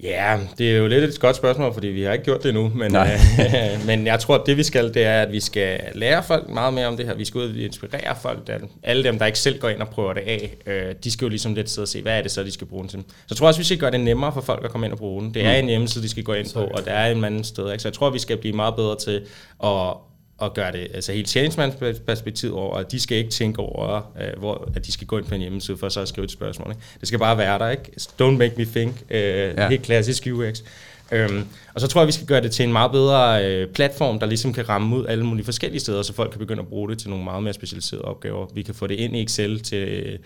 [0.04, 2.72] Ja, det er jo lidt et godt spørgsmål, fordi vi har ikke gjort det endnu,
[2.76, 3.08] men, øh,
[3.88, 6.74] men jeg tror, at det vi skal, det er, at vi skal lære folk meget
[6.74, 7.14] mere om det her.
[7.14, 8.48] Vi skal ud og inspirere folk.
[8.48, 11.26] Der, alle dem, der ikke selv går ind og prøver det af, øh, de skal
[11.26, 13.00] jo ligesom lidt sidde og se, hvad er det så, de skal bruge den til.
[13.00, 15.00] Så jeg tror også, vi skal gøre det nemmere for folk at komme ind og
[15.00, 15.34] bruge den.
[15.34, 15.60] Det er mm.
[15.60, 17.72] en hjemmeside, de skal gå ind på, og der er en anden sted.
[17.72, 17.82] Ikke?
[17.82, 19.22] Så jeg tror, vi skal blive meget bedre til
[19.64, 19.94] at
[20.42, 24.72] at gøre det altså helt tjeningsmandsperspektiv over, at de skal ikke tænke over, uh, hvor,
[24.76, 26.72] at de skal gå ind på en hjemmeside for så at skrive et spørgsmål.
[26.72, 26.82] Ikke?
[27.00, 27.84] Det skal bare være der, ikke?
[28.22, 28.92] Don't make me think.
[29.10, 29.70] Uh, ja.
[29.70, 30.62] Helt klassisk UX.
[31.12, 34.20] Øhm, og så tror jeg, vi skal gøre det til en meget bedre uh, platform,
[34.20, 36.90] der ligesom kan ramme ud alle mulige forskellige steder, så folk kan begynde at bruge
[36.90, 38.48] det til nogle meget mere specialiserede opgaver.
[38.54, 40.18] Vi kan få det ind i Excel til,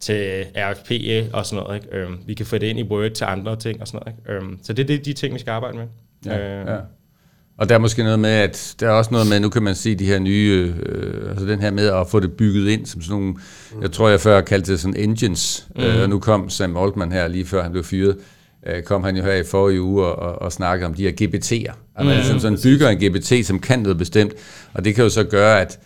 [0.00, 0.90] til RFP
[1.32, 1.84] og sådan noget.
[1.84, 2.06] Ikke?
[2.06, 4.18] Um, vi kan få det ind i Word til andre ting og sådan noget.
[4.34, 4.46] Ikke?
[4.46, 5.86] Um, så det er det, de ting, vi skal arbejde med.
[6.26, 6.76] Ja, uh, ja.
[7.58, 9.74] Og der er måske noget med, at der er også noget med, nu kan man
[9.74, 13.02] se de her nye, øh, altså den her med at få det bygget ind som
[13.02, 13.82] sådan nogle, mm.
[13.82, 15.82] jeg tror jeg før kaldte det sådan engines, mm.
[15.82, 18.16] øh, og nu kom Sam Altman her lige før han blev fyret,
[18.66, 21.10] øh, kom han jo her i forrige uge og, og, og snakkede om de her
[21.10, 21.74] GBT'er.
[21.96, 22.08] Man mm.
[22.08, 24.32] ligesom sådan bygger en GBT, som kan noget bestemt,
[24.72, 25.78] og det kan jo så gøre, at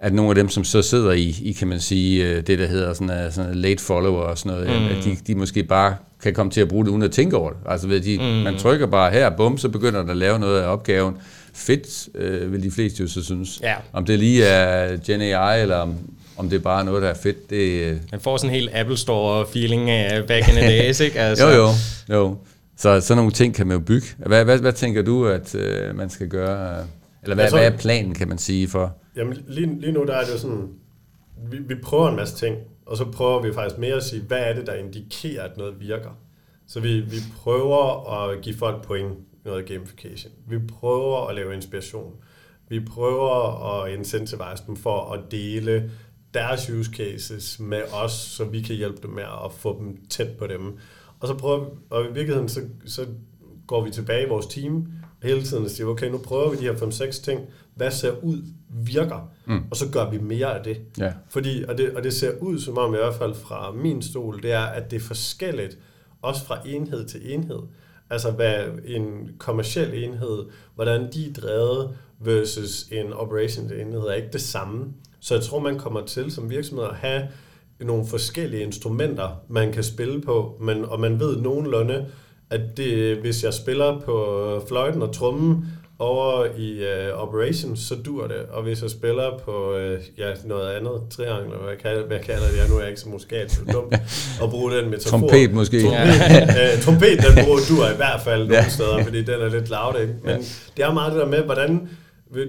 [0.00, 2.66] at nogle af dem, som så sidder i, i kan man sige, øh, det der
[2.66, 4.86] hedder sådan, sådan late follower og sådan noget, mm.
[4.86, 7.50] at de, de måske bare kan komme til at bruge det uden at tænke over
[7.50, 7.58] det.
[7.66, 8.24] Altså ved de, mm.
[8.24, 11.16] man trykker bare her, bum, så begynder der at lave noget af opgaven.
[11.54, 13.60] Fedt, øh, vil de fleste jo så synes.
[13.62, 13.74] Ja.
[13.92, 15.94] Om det lige er Gen AI, eller om,
[16.36, 17.50] om det er bare noget, der er fedt.
[17.50, 17.96] Det, øh...
[18.10, 21.20] Man får sådan en helt Apple Store-feeling af back in the days, ikke?
[21.28, 21.48] Altså.
[21.48, 21.68] jo, jo,
[22.14, 22.36] jo.
[22.76, 24.06] Så sådan nogle ting kan man jo bygge.
[24.18, 26.76] Hvad, hvad, hvad tænker du, at øh, man skal gøre?
[27.22, 28.96] Eller hvad, tror, hvad er planen, kan man sige, for?
[29.16, 30.68] Jamen, lige, lige nu der er det jo sådan,
[31.50, 34.38] vi, vi prøver en masse ting, og så prøver vi faktisk mere at sige, hvad
[34.38, 36.10] er det, der indikerer, at noget virker.
[36.66, 40.32] Så vi, vi prøver at give folk point noget gamification.
[40.46, 42.14] Vi prøver at lave inspiration.
[42.68, 45.90] Vi prøver at incentivize dem for at dele
[46.34, 50.36] deres use cases med os, så vi kan hjælpe dem med at få dem tæt
[50.38, 50.78] på dem.
[51.20, 53.06] Og så prøver og i virkeligheden, så, så
[53.66, 54.88] går vi tilbage i vores team
[55.24, 57.40] hele tiden og siger, okay, nu prøver vi de her 5-6 ting,
[57.74, 59.60] hvad ser ud, virker, mm.
[59.70, 60.80] og så gør vi mere af det.
[60.98, 61.12] Ja.
[61.28, 61.90] Fordi, og, det.
[61.90, 64.90] Og det ser ud som om, i hvert fald fra min stol, det er, at
[64.90, 65.78] det er forskelligt,
[66.22, 67.58] også fra enhed til enhed.
[68.10, 74.32] Altså hvad en kommersiel enhed, hvordan de er drevet versus en operations enhed, er ikke
[74.32, 74.84] det samme.
[75.20, 77.28] Så jeg tror, man kommer til som virksomhed at have
[77.80, 82.06] nogle forskellige instrumenter, man kan spille på, men, og man ved nogenlunde,
[82.54, 85.66] at det, hvis jeg spiller på fløjten og trummen,
[85.98, 88.36] over i uh, Operations, så dur det.
[88.50, 92.58] Og hvis jeg spiller på uh, ja, noget andet, triangel, hvad, kan, hvad kalder det?
[92.58, 93.94] Jeg nu er jeg ikke så muskat, så dumt
[94.42, 95.18] at bruge den metafor.
[95.18, 95.82] Trompet måske.
[95.82, 99.70] Trompet, uh, trompet den bruger dur i hvert fald nogle steder, fordi den er lidt
[99.70, 100.14] loud, ikke?
[100.22, 100.38] Men ja.
[100.76, 101.88] det er meget det der med, hvordan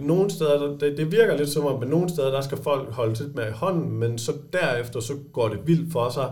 [0.02, 3.16] nogle steder, det, det virker lidt som om, at nogle steder, der skal folk holde
[3.16, 6.30] til med hånden, men så derefter, så går det vildt for sig.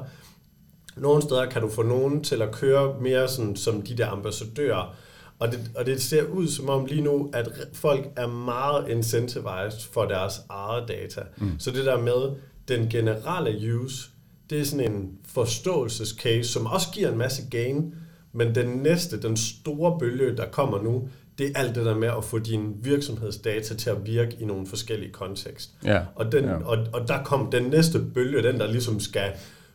[0.98, 4.96] Nogle steder kan du få nogen til at køre mere sådan, som de der ambassadører,
[5.40, 9.92] og det, og det ser ud som om lige nu, at folk er meget incentivized
[9.92, 11.22] for deres eget data.
[11.38, 11.52] Mm.
[11.60, 12.36] Så det der med
[12.68, 14.10] den generelle use,
[14.50, 17.96] det er sådan en forståelsescase, som også giver en masse gain,
[18.34, 22.08] men den næste, den store bølge, der kommer nu, det er alt det der med
[22.08, 25.72] at få din virksomhedsdata til at virke i nogle forskellige kontekst.
[25.86, 26.02] Ja.
[26.16, 26.56] Og, den, ja.
[26.56, 29.32] og, og der kom den næste bølge, den der ligesom skal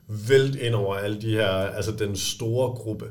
[0.08, 3.04] vælte ind over alle de her, altså den store gruppe.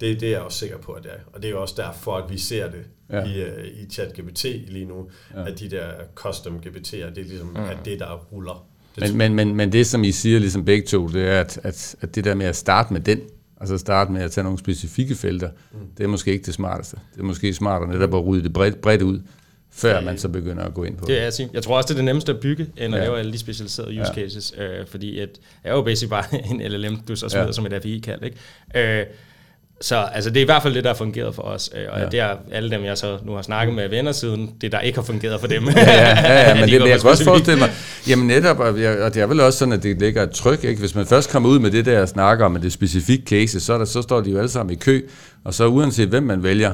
[0.00, 1.18] Det, det er jeg også sikker på, at det er.
[1.32, 3.24] Og det er jo også derfor, at vi ser det ja.
[3.24, 5.46] i, uh, i ChatGPT lige nu, ja.
[5.46, 7.70] at de der custom GPT'er, det er ligesom ja.
[7.70, 8.66] at det, der ruller.
[8.96, 11.60] Det men, men, men, men det, som I siger, ligesom begge to, det er, at,
[11.62, 13.20] at, at det der med at starte med den,
[13.60, 15.78] altså starte med at tage nogle specifikke felter, mm.
[15.98, 16.96] det er måske ikke det smarteste.
[17.14, 19.20] Det er måske smartere netop at rydde det bredt, bredt ud,
[19.72, 21.18] før ja, man så begynder at gå ind på det.
[21.18, 23.06] Er jeg, jeg tror også, det er det nemmeste at bygge, end at ja.
[23.06, 24.22] lave alle de specialiserede use ja.
[24.22, 25.28] cases, øh, fordi at,
[25.64, 27.52] er jo basic bare en LLM, du så smider ja.
[27.52, 28.22] som et API-kald.
[28.22, 29.00] Ikke?
[29.00, 29.06] Øh,
[29.80, 31.70] så altså, det er i hvert fald det, der har fungeret for os.
[31.74, 32.06] Øh, og ja.
[32.06, 34.98] det er alle dem, jeg så nu har snakket med venner siden, det der ikke
[34.98, 35.64] har fungeret for dem.
[35.68, 37.70] ja, ja, ja, men det, det jeg kan også forestille mig,
[38.08, 40.64] jamen netop, og, jeg, og det er vel også sådan, at det ligger et tryk,
[40.64, 40.80] ikke?
[40.80, 43.78] hvis man først kommer ud med det der og snakker om det specifikke case, så,
[43.78, 45.00] der, så står de jo alle sammen i kø,
[45.44, 46.72] og så uanset hvem man vælger,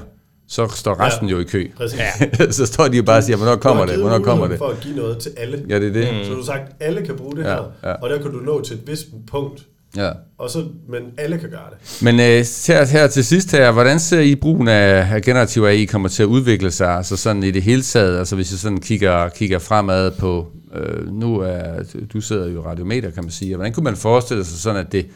[0.48, 1.68] så står resten ja, jo i kø.
[1.80, 2.50] Ja.
[2.58, 4.58] så står de jo bare og siger, hvornår kommer det, hvornår kommer det.
[4.58, 5.64] for at give noget til alle.
[5.68, 6.14] Ja, det er det.
[6.14, 6.24] Mm.
[6.24, 7.92] Så du har sagt, alle kan bruge det ja, her, ja.
[7.92, 10.10] og der kan du nå til et vist punkt, Ja.
[10.38, 12.02] Og så, men alle kan gøre det.
[12.02, 16.08] Men øh, her, her til sidst her, hvordan ser I brugen af, generativ AI kommer
[16.08, 19.28] til at udvikle sig, altså sådan i det hele taget, altså hvis I sådan kigger,
[19.28, 23.56] kigger fremad på, øh, nu er, du sidder jo i radiometer, kan man sige, og
[23.56, 25.06] hvordan kunne man forestille sig sådan, at det,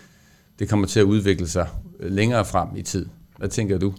[0.58, 1.66] det kommer til at udvikle sig
[2.00, 3.06] længere frem i tid?
[3.38, 3.92] Hvad tænker du?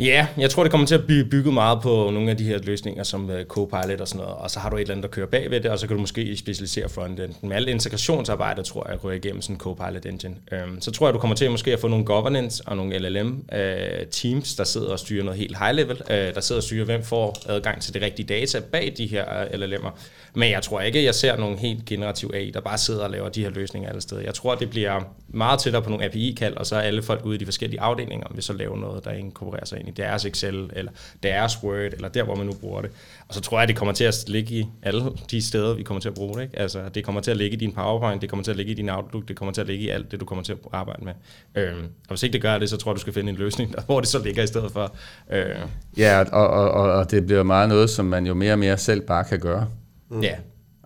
[0.00, 2.58] Ja, jeg tror, det kommer til at blive bygget meget på nogle af de her
[2.58, 5.08] løsninger, som øh, Copilot og sådan noget, og så har du et eller andet, der
[5.08, 7.34] kører bagved det, og så kan du måske specialisere frontend.
[7.42, 10.34] Med alt integrationsarbejde, tror jeg, ryger igennem sådan en Copilot engine.
[10.52, 12.98] Um, så tror jeg, du kommer til at måske at få nogle governance og nogle
[12.98, 16.84] LLM-teams, øh, der sidder og styrer noget helt high level, uh, der sidder og styrer,
[16.84, 19.90] hvem får adgang til det rigtige data bag de her LLM'er.
[20.34, 23.28] Men jeg tror ikke, jeg ser nogen helt generativ AI, der bare sidder og laver
[23.28, 24.22] de her løsninger alle steder.
[24.22, 27.34] Jeg tror, det bliver meget tættere på nogle API-kald, og så er alle folk ude
[27.34, 30.70] i de forskellige afdelinger, vil så lave noget, der inkorporerer sig ind i deres Excel,
[30.72, 30.92] eller
[31.22, 32.90] deres Word, eller der, hvor man nu bruger det.
[33.28, 36.00] Og så tror jeg, det kommer til at ligge i alle de steder, vi kommer
[36.00, 36.42] til at bruge det.
[36.42, 36.58] Ikke?
[36.58, 38.74] Altså, det kommer til at ligge i din PowerPoint, det kommer til at ligge i
[38.74, 41.04] din Outlook, det kommer til at ligge i alt det, du kommer til at arbejde
[41.04, 41.12] med.
[41.54, 43.72] Øhm, og hvis ikke det gør det, så tror jeg, du skal finde en løsning,
[43.72, 44.96] der, hvor det så ligger i stedet for.
[45.30, 45.56] Øh.
[45.98, 48.78] Ja, og, og, og, og det bliver meget noget, som man jo mere og mere
[48.78, 49.68] selv bare kan gøre.
[50.10, 50.20] Mm.
[50.20, 50.34] Ja,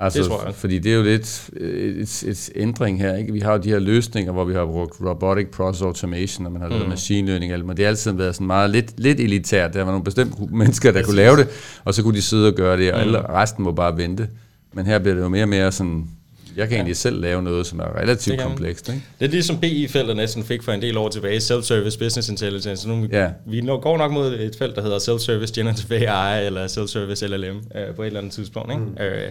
[0.00, 0.54] Altså, det tror jeg.
[0.54, 3.16] Fordi det er jo lidt et, et, et ændring her.
[3.16, 3.32] Ikke?
[3.32, 6.62] Vi har jo de her løsninger, hvor vi har brugt robotic process automation, og man
[6.62, 6.88] har lavet mm.
[6.88, 9.74] machine learning, men det har altid været sådan meget lidt, lidt elitært.
[9.74, 11.48] Der var nogle bestemte mennesker, der kunne lave det,
[11.84, 13.14] og så kunne de sidde og gøre det, og mm.
[13.14, 14.28] resten må bare vente.
[14.72, 16.08] Men her bliver det jo mere og mere sådan,
[16.56, 16.76] jeg kan ja.
[16.76, 18.88] egentlig selv lave noget, som er relativt komplekst.
[18.88, 19.02] Ikke?
[19.20, 22.88] Det er det, som BI-feltet næsten fik for en del år tilbage, Self-Service Business Intelligence.
[22.88, 23.30] Nu, ja.
[23.46, 27.94] Vi går nok mod et felt, der hedder Self-Service Generative AI, eller Self-Service LLM, øh,
[27.94, 28.70] på et eller andet tidspunkt.
[28.72, 28.82] Ikke?
[28.82, 28.96] Mm.
[29.00, 29.30] Øh,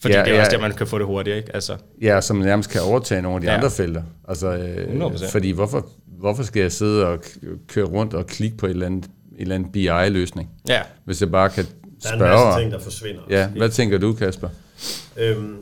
[0.00, 1.54] fordi ja, det er ja, også der, man kan få det hurtigt, ikke?
[1.54, 1.76] Altså.
[2.02, 3.56] Ja, som nærmest kan overtage nogle af de ja.
[3.56, 4.02] andre felter.
[4.28, 7.18] Altså, øh, fordi hvorfor, hvorfor skal jeg sidde og
[7.66, 10.50] køre rundt og klikke på et eller andet, et eller andet BI-løsning?
[10.68, 10.82] Ja.
[11.04, 11.64] Hvis jeg bare kan
[12.04, 12.18] spørge...
[12.18, 13.22] Der er en masse ting, der forsvinder.
[13.30, 14.48] Ja, hvad tænker du, Kasper?
[15.16, 15.56] Øhm,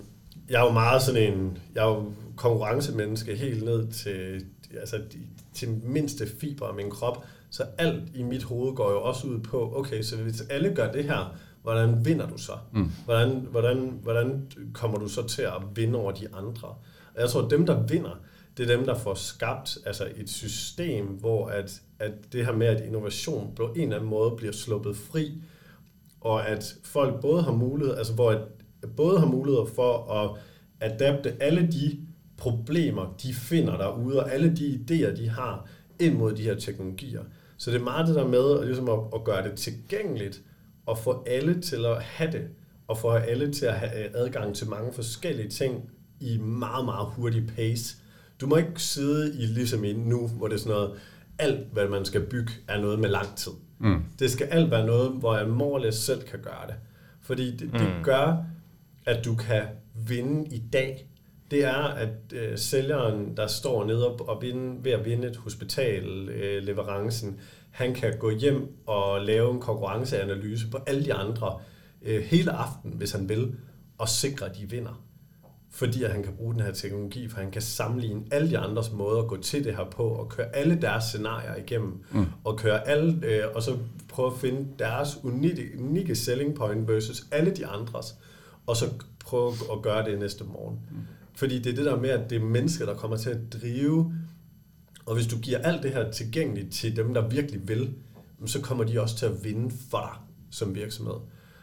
[0.50, 1.58] jeg er jo meget sådan en...
[1.74, 2.04] Jeg er jo
[2.36, 4.44] konkurrencemenneske helt ned til,
[4.80, 4.96] altså,
[5.54, 7.24] til mindste fiber af min krop.
[7.50, 10.92] Så alt i mit hoved går jo også ud på, okay, så hvis alle gør
[10.92, 11.36] det her,
[11.66, 12.52] hvordan vinder du så?
[12.72, 12.90] Mm.
[13.04, 16.68] Hvordan, hvordan, hvordan kommer du så til at vinde over de andre?
[17.14, 18.20] Og jeg tror, at dem, der vinder,
[18.56, 22.66] det er dem, der får skabt altså et system, hvor at, at det her med,
[22.66, 25.42] at innovation på en eller anden måde bliver sluppet fri,
[26.20, 28.40] og at folk både har mulighed, altså hvor at
[28.96, 30.30] både har muligheder for at
[30.80, 31.98] adapte alle de
[32.36, 37.22] problemer, de finder derude, og alle de idéer, de har ind mod de her teknologier.
[37.56, 40.42] Så det er meget det der med at, ligesom at, at gøre det tilgængeligt,
[40.86, 42.48] og få alle til at have det,
[42.88, 47.46] og få alle til at have adgang til mange forskellige ting i meget, meget hurtig
[47.56, 47.96] pace.
[48.40, 50.92] Du må ikke sidde i ligesom i nu, hvor det er sådan noget,
[51.38, 53.52] alt hvad man skal bygge er noget med lang tid.
[53.78, 54.02] Mm.
[54.18, 56.74] Det skal alt være noget, hvor jeg mårlæs selv kan gøre det.
[57.22, 58.02] Fordi det, det mm.
[58.02, 58.44] gør,
[59.04, 59.62] at du kan
[60.08, 61.08] vinde i dag.
[61.50, 65.36] Det er, at øh, sælgeren, der står nede og, og vinde, ved at vinde et
[65.36, 67.40] hospital, øh, leverancen,
[67.76, 71.58] han kan gå hjem og lave en konkurrenceanalyse på alle de andre
[72.02, 73.54] øh, hele aften, hvis han vil,
[73.98, 75.02] og sikre, at de vinder
[75.70, 78.92] fordi at han kan bruge den her teknologi, for han kan sammenligne alle de andres
[78.92, 82.26] måder at gå til det her på, og køre alle deres scenarier igennem, mm.
[82.44, 83.76] og køre alle, øh, og så
[84.08, 88.14] prøve at finde deres unikke, unikke selling point versus alle de andres,
[88.66, 88.86] og så
[89.24, 90.78] prøve at gøre det næste morgen.
[90.90, 90.96] Mm.
[91.34, 94.12] Fordi det er det der med, at det er mennesker, der kommer til at drive,
[95.06, 97.94] og hvis du giver alt det her tilgængeligt til dem, der virkelig vil,
[98.46, 101.14] så kommer de også til at vinde for dig som virksomhed.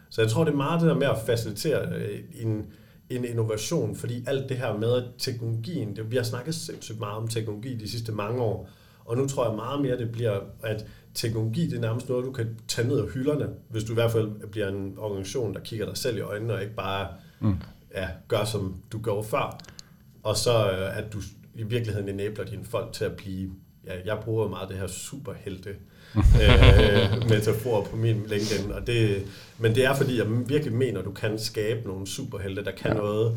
[0.09, 2.65] Så jeg tror, det er meget det der med at facilitere øh, en,
[3.09, 7.27] en innovation, fordi alt det her med teknologien, det, vi har snakket sindssygt meget om
[7.27, 8.69] teknologi de sidste mange år,
[9.05, 12.31] og nu tror jeg meget mere, det bliver, at teknologi det er nærmest noget, du
[12.31, 15.85] kan tage ned af hylderne, hvis du i hvert fald bliver en organisation, der kigger
[15.85, 17.07] dig selv i øjnene, og ikke bare
[17.39, 17.55] mm.
[17.95, 19.59] ja, gør, som du gjorde før.
[20.23, 21.19] Og så øh, at du
[21.55, 23.49] i virkeligheden enabler dine folk til at blive,
[23.87, 25.69] ja, jeg bruger meget det her superhelte,
[26.41, 28.71] øh, metafor på min LinkedIn.
[28.71, 29.25] Og det,
[29.57, 32.91] men det er fordi, jeg virkelig mener, at du kan skabe nogle superhelte, der kan
[32.91, 32.97] ja.
[32.97, 33.35] noget,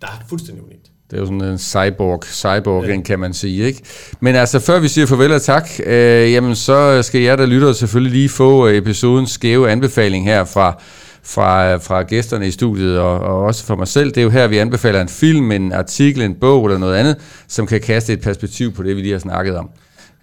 [0.00, 0.90] der er fuldstændig unikt.
[1.10, 3.00] Det er jo sådan en cyborg, cyborg ja.
[3.00, 3.64] kan man sige.
[3.64, 3.82] Ikke?
[4.20, 7.72] Men altså, før vi siger farvel og tak, øh, jamen så skal jeg, der lytter,
[7.72, 10.82] selvfølgelig lige få episodens skæve anbefaling her fra,
[11.26, 14.08] fra, fra gæsterne i studiet, og, og også for mig selv.
[14.08, 17.16] Det er jo her, vi anbefaler en film, en artikel, en bog eller noget andet,
[17.48, 19.70] som kan kaste et perspektiv på det, vi lige har snakket om.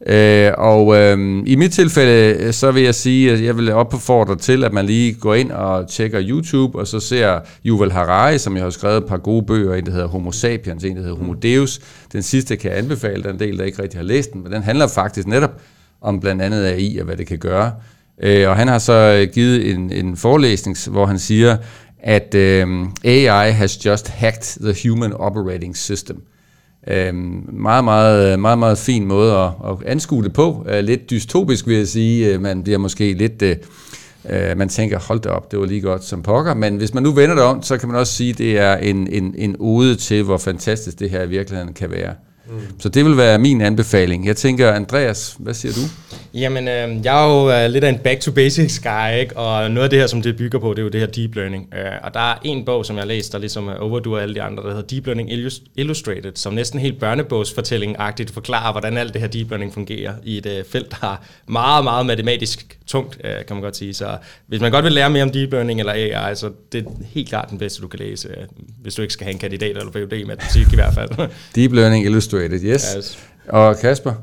[0.07, 4.35] Øh, og øh, i mit tilfælde, øh, så vil jeg sige, at jeg vil opfordre
[4.35, 8.55] til, at man lige går ind og tjekker YouTube, og så ser Yuval Harari, som
[8.55, 11.17] jeg har skrevet et par gode bøger, en der hedder Homo Sapiens, en der hedder
[11.17, 11.79] Homo Deus.
[12.13, 14.43] Den sidste kan jeg anbefale, der er en del, der ikke rigtig har læst den,
[14.43, 15.61] men den handler faktisk netop
[16.01, 17.71] om blandt andet AI og hvad det kan gøre.
[18.21, 21.57] Øh, og han har så øh, givet en, en forelæsning, hvor han siger,
[21.99, 22.67] at øh,
[23.03, 26.21] AI has just hacked the human operating system.
[26.87, 27.13] Øh,
[27.53, 30.65] meget, meget, meget, meget fin måde at, at anskue det på.
[30.69, 32.33] Øh, lidt dystopisk vil jeg sige.
[32.33, 33.41] Øh, man bliver måske lidt...
[33.41, 33.55] Øh,
[34.29, 36.53] øh, man tænker, hold da op, det var lige godt som pokker.
[36.53, 38.77] Men hvis man nu vender det om, så kan man også sige, at det er
[38.77, 42.13] en, en, en ode til, hvor fantastisk det her i virkeligheden kan være.
[42.49, 42.79] Mm.
[42.79, 44.27] Så det vil være min anbefaling.
[44.27, 45.79] Jeg tænker, Andreas, hvad siger du?
[46.33, 49.37] Jamen, øh, jeg er jo øh, lidt af en back to basics guy, ikke?
[49.37, 51.35] og noget af det her, som det bygger på, det er jo det her deep
[51.35, 51.73] learning.
[51.73, 54.41] Øh, og der er en bog, som jeg har læst, der ligesom overduer alle de
[54.41, 55.29] andre, der hedder Deep Learning
[55.75, 60.45] Illustrated, som næsten helt børnebogsfortælling-agtigt forklarer, hvordan alt det her deep learning fungerer i et
[60.45, 61.17] øh, felt, der er
[61.47, 63.93] meget, meget matematisk tungt, øh, kan man godt sige.
[63.93, 64.17] Så
[64.47, 67.29] hvis man godt vil lære mere om deep learning eller AI, så det er helt
[67.29, 68.35] klart den bedste, du kan læse, øh,
[68.81, 71.29] hvis du ikke skal have en kandidat eller PhD i matematik i hvert fald.
[71.55, 72.93] deep Learning Illustrated, yes.
[72.97, 73.29] yes.
[73.47, 74.13] Og Kasper?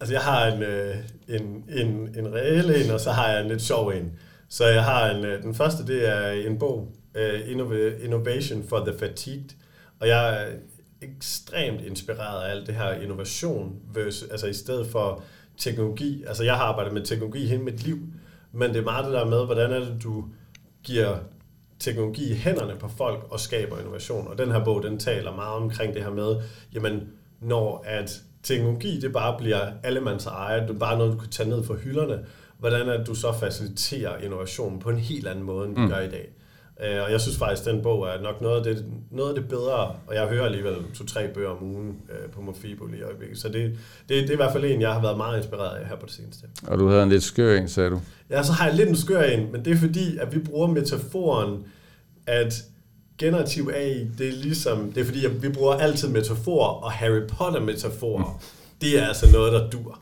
[0.00, 0.96] Altså jeg har en, øh,
[1.28, 4.12] en, en, en reel en, og så har jeg en lidt sjov en.
[4.48, 6.92] Så jeg har en, den første, det er en bog,
[8.02, 9.50] Innovation for the Fatigued,
[10.00, 10.46] og jeg er
[11.02, 15.22] ekstremt inspireret af alt det her innovation, versus, altså i stedet for
[15.58, 16.24] teknologi.
[16.26, 17.98] Altså jeg har arbejdet med teknologi hele mit liv,
[18.52, 20.24] men det er meget det der med, hvordan er det, du
[20.82, 21.16] giver
[21.78, 24.28] teknologi i hænderne på folk og skaber innovation.
[24.28, 26.36] Og den her bog, den taler meget omkring det her med,
[26.74, 27.08] jamen,
[27.40, 31.48] når at teknologi, det bare bliver allemands eje, det er bare noget, du kan tage
[31.48, 32.18] ned fra hylderne,
[32.58, 35.88] hvordan er det, du så faciliterer innovation på en helt anden måde, end vi mm.
[35.88, 36.28] gør i dag.
[36.84, 39.34] Øh, og jeg synes faktisk, at den bog er nok noget af det, noget af
[39.34, 43.02] det bedre, og jeg hører alligevel to-tre bøger om ugen øh, på Mofibo lige i
[43.02, 43.38] øjeblikket.
[43.38, 43.78] Så det, det,
[44.08, 46.14] det er i hvert fald en, jeg har været meget inspireret af her på det
[46.14, 46.46] seneste.
[46.66, 48.00] Og du havde en lidt skør en, sagde du?
[48.30, 50.66] Ja, så har jeg lidt en skør en, men det er fordi, at vi bruger
[50.66, 51.64] metaforen,
[52.26, 52.64] at
[53.18, 58.42] generativ AI, det er ligesom, det er fordi, vi bruger altid metaforer, og Harry Potter-metaforer,
[58.80, 59.98] det er altså noget, der dur.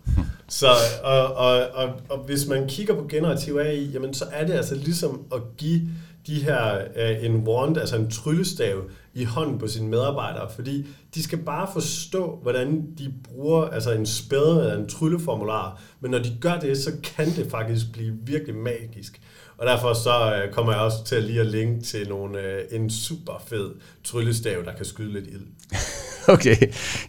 [0.49, 0.67] Så,
[1.03, 4.75] og, og, og, og hvis man kigger på generativ AI, jamen så er det altså
[4.75, 5.81] ligesom at give
[6.27, 8.83] de her uh, en wand, altså en tryllestav,
[9.15, 14.07] i hånden på sine medarbejdere, fordi de skal bare forstå, hvordan de bruger altså en
[14.07, 18.55] spæde eller en trylleformular, men når de gør det, så kan det faktisk blive virkelig
[18.55, 19.21] magisk.
[19.59, 22.81] Og derfor så øh, kommer jeg også til at lige at linke til nogle, øh,
[22.81, 23.71] en super fed
[24.05, 25.47] tryllestav, der kan skyde lidt ild.
[26.35, 26.57] okay,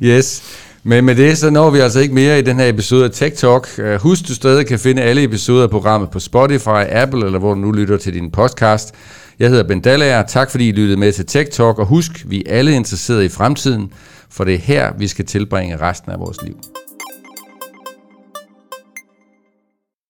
[0.02, 0.43] yes.
[0.84, 3.36] Men med det, så når vi altså ikke mere i den her episode af Tech
[3.36, 3.68] Talk.
[3.78, 7.54] Øh, husk, du stadig kan finde alle episoder af programmet på Spotify, Apple eller hvor
[7.54, 8.96] du nu lytter til din podcast.
[9.39, 10.24] Jeg hedder Ben Dallager.
[10.24, 13.30] Tak fordi I lyttede med til Tech Talk, og husk, vi er alle interesserede i
[13.30, 13.93] fremtiden,
[14.30, 16.58] for det er her, vi skal tilbringe resten af vores liv.